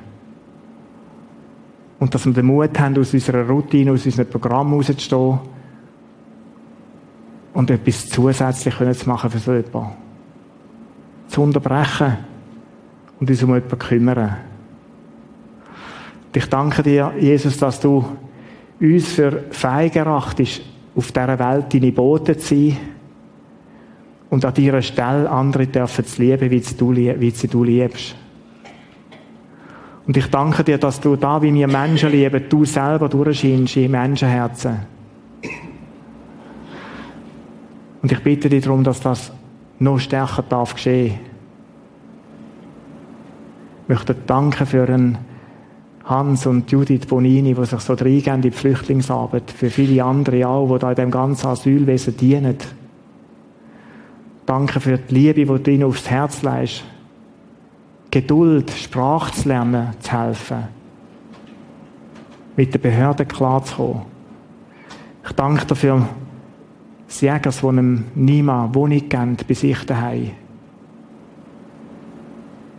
Und 2.01 2.15
dass 2.15 2.25
wir 2.25 2.33
den 2.33 2.47
Mut 2.47 2.79
haben, 2.79 2.97
aus 2.97 3.13
unserer 3.13 3.47
Routine, 3.47 3.91
aus 3.91 4.07
unserem 4.07 4.27
Programm 4.27 4.73
rauszustehen 4.73 5.37
und 7.53 7.69
etwas 7.69 8.09
zusätzlich 8.09 8.75
zu 8.97 9.07
machen 9.07 9.29
für 9.29 9.37
so 9.37 9.53
jemanden. 9.53 9.91
Zu 11.27 11.43
unterbrechen 11.43 12.17
und 13.19 13.29
uns 13.29 13.43
um 13.43 13.53
jemanden 13.53 13.77
kümmern. 13.77 14.37
Und 16.25 16.37
ich 16.37 16.49
danke 16.49 16.81
dir, 16.81 17.13
Jesus, 17.19 17.59
dass 17.59 17.79
du 17.79 18.03
uns 18.79 19.13
für 19.13 19.43
feig 19.51 19.95
erachtest, 19.95 20.63
auf 20.95 21.11
dieser 21.11 21.37
Welt 21.37 21.71
deine 21.71 21.91
Bote 21.91 22.35
zu 22.35 22.55
sein 22.55 22.77
und 24.31 24.43
an 24.43 24.55
dieser 24.55 24.81
Stelle 24.81 25.29
andere 25.29 25.67
dürfen 25.67 26.03
zu 26.03 26.19
lieben, 26.19 26.49
wie 26.49 27.29
sie 27.29 27.47
du 27.47 27.63
liebst. 27.63 28.15
Und 30.11 30.17
ich 30.17 30.27
danke 30.29 30.65
dir, 30.65 30.77
dass 30.77 30.99
du 30.99 31.15
da, 31.15 31.41
wie 31.41 31.53
wir 31.53 31.69
Menschen 31.69 32.11
lieben, 32.11 32.43
du 32.49 32.65
selber 32.65 33.07
durchscheinst 33.07 33.77
in 33.77 33.91
Menschenherzen. 33.91 34.79
Und 38.01 38.11
ich 38.11 38.21
bitte 38.21 38.49
dich 38.49 38.61
darum, 38.61 38.83
dass 38.83 38.99
das 38.99 39.31
noch 39.79 39.99
stärker 39.99 40.43
darf 40.43 40.73
geschehen. 40.73 41.17
Ich 43.83 43.87
möchte 43.87 44.13
danken 44.13 44.65
für 44.65 45.15
Hans 46.03 46.45
und 46.45 46.69
Judith 46.69 47.05
Bonini, 47.07 47.53
die 47.53 47.65
sich 47.65 47.79
so 47.79 47.93
reingehen 47.93 48.35
in 48.35 48.41
die 48.41 48.51
Flüchtlingsarbeit, 48.51 49.49
für 49.49 49.69
viele 49.69 50.03
andere 50.03 50.45
auch, 50.45 50.73
die 50.73 50.79
da 50.79 50.89
in 50.89 50.95
dem 50.97 51.11
ganzen 51.11 51.47
Asylwesen 51.47 52.17
dienen. 52.17 52.57
Danke 54.45 54.81
für 54.81 54.97
die 54.97 55.13
Liebe, 55.13 55.57
die 55.57 55.63
du 55.63 55.71
ihnen 55.71 55.83
aufs 55.85 56.09
Herz 56.09 56.41
leist. 56.41 56.83
Geduld, 58.11 58.69
Sprache 58.71 59.31
zu 59.31 59.47
lernen, 59.47 59.93
zu 60.01 60.11
helfen. 60.11 60.67
Mit 62.57 62.73
den 62.73 62.81
Behörden 62.81 63.25
klarzukommen. 63.25 64.01
Ich 65.23 65.31
danke 65.31 65.65
dafür, 65.65 66.05
die 67.09 67.25
Jägers, 67.25 67.61
die 67.61 67.67
einem 67.67 68.05
niemand 68.15 68.75
Wohnung 68.75 69.07
geben, 69.07 69.37
bei 69.47 69.53
sich 69.53 69.85
daheim. 69.85 70.31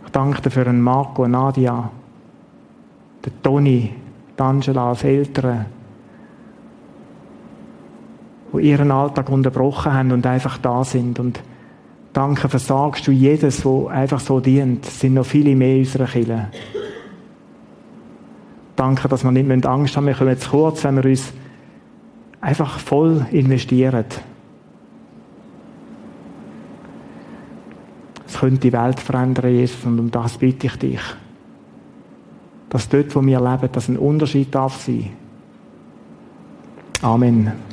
Ich 0.05 0.11
danke 0.11 0.51
für 0.51 0.67
einen 0.67 0.81
Marco 0.81 1.27
Nadia, 1.27 1.89
den 3.25 3.41
Toni, 3.41 3.91
die 4.37 4.41
Angela 4.41 4.89
als 4.89 5.03
Eltern, 5.03 5.65
die 8.53 8.69
ihren 8.69 8.91
Alltag 8.91 9.29
unterbrochen 9.29 9.93
haben 9.93 10.11
und 10.11 10.27
einfach 10.27 10.59
da 10.59 10.83
sind 10.83 11.19
und 11.19 11.41
Danke, 12.13 12.47
versagst 12.47 13.07
du 13.07 13.11
jedes, 13.11 13.63
der 13.63 13.87
einfach 13.87 14.19
so 14.19 14.39
dient. 14.39 14.85
Es 14.85 14.99
sind 14.99 15.15
noch 15.15 15.25
viele 15.25 15.55
mehr 15.55 15.73
in 15.73 15.79
unserer 15.79 16.05
Kirche. 16.05 16.49
Danke, 18.75 19.07
dass 19.07 19.23
wir 19.23 19.31
nicht 19.31 19.65
Angst 19.65 19.97
haben, 19.97 20.05
wir 20.05 20.13
kommen 20.13 20.29
jetzt 20.29 20.49
kurz, 20.49 20.83
wenn 20.83 20.97
wir 20.97 21.05
uns 21.05 21.33
einfach 22.39 22.77
voll 22.79 23.25
investieren. 23.31 24.05
Es 28.27 28.39
könnte 28.39 28.59
die 28.59 28.73
Welt 28.73 28.99
verändern, 28.99 29.51
Jesus, 29.51 29.85
und 29.85 29.99
um 29.99 30.11
das 30.11 30.37
bitte 30.37 30.67
ich 30.67 30.75
dich. 30.75 31.01
Dass 32.69 32.89
dort, 32.89 33.15
wo 33.15 33.25
wir 33.25 33.39
leben, 33.39 33.71
dass 33.71 33.87
ein 33.87 33.97
Unterschied 33.97 34.53
darf 34.53 34.81
sein. 34.81 35.11
Amen. 37.01 37.72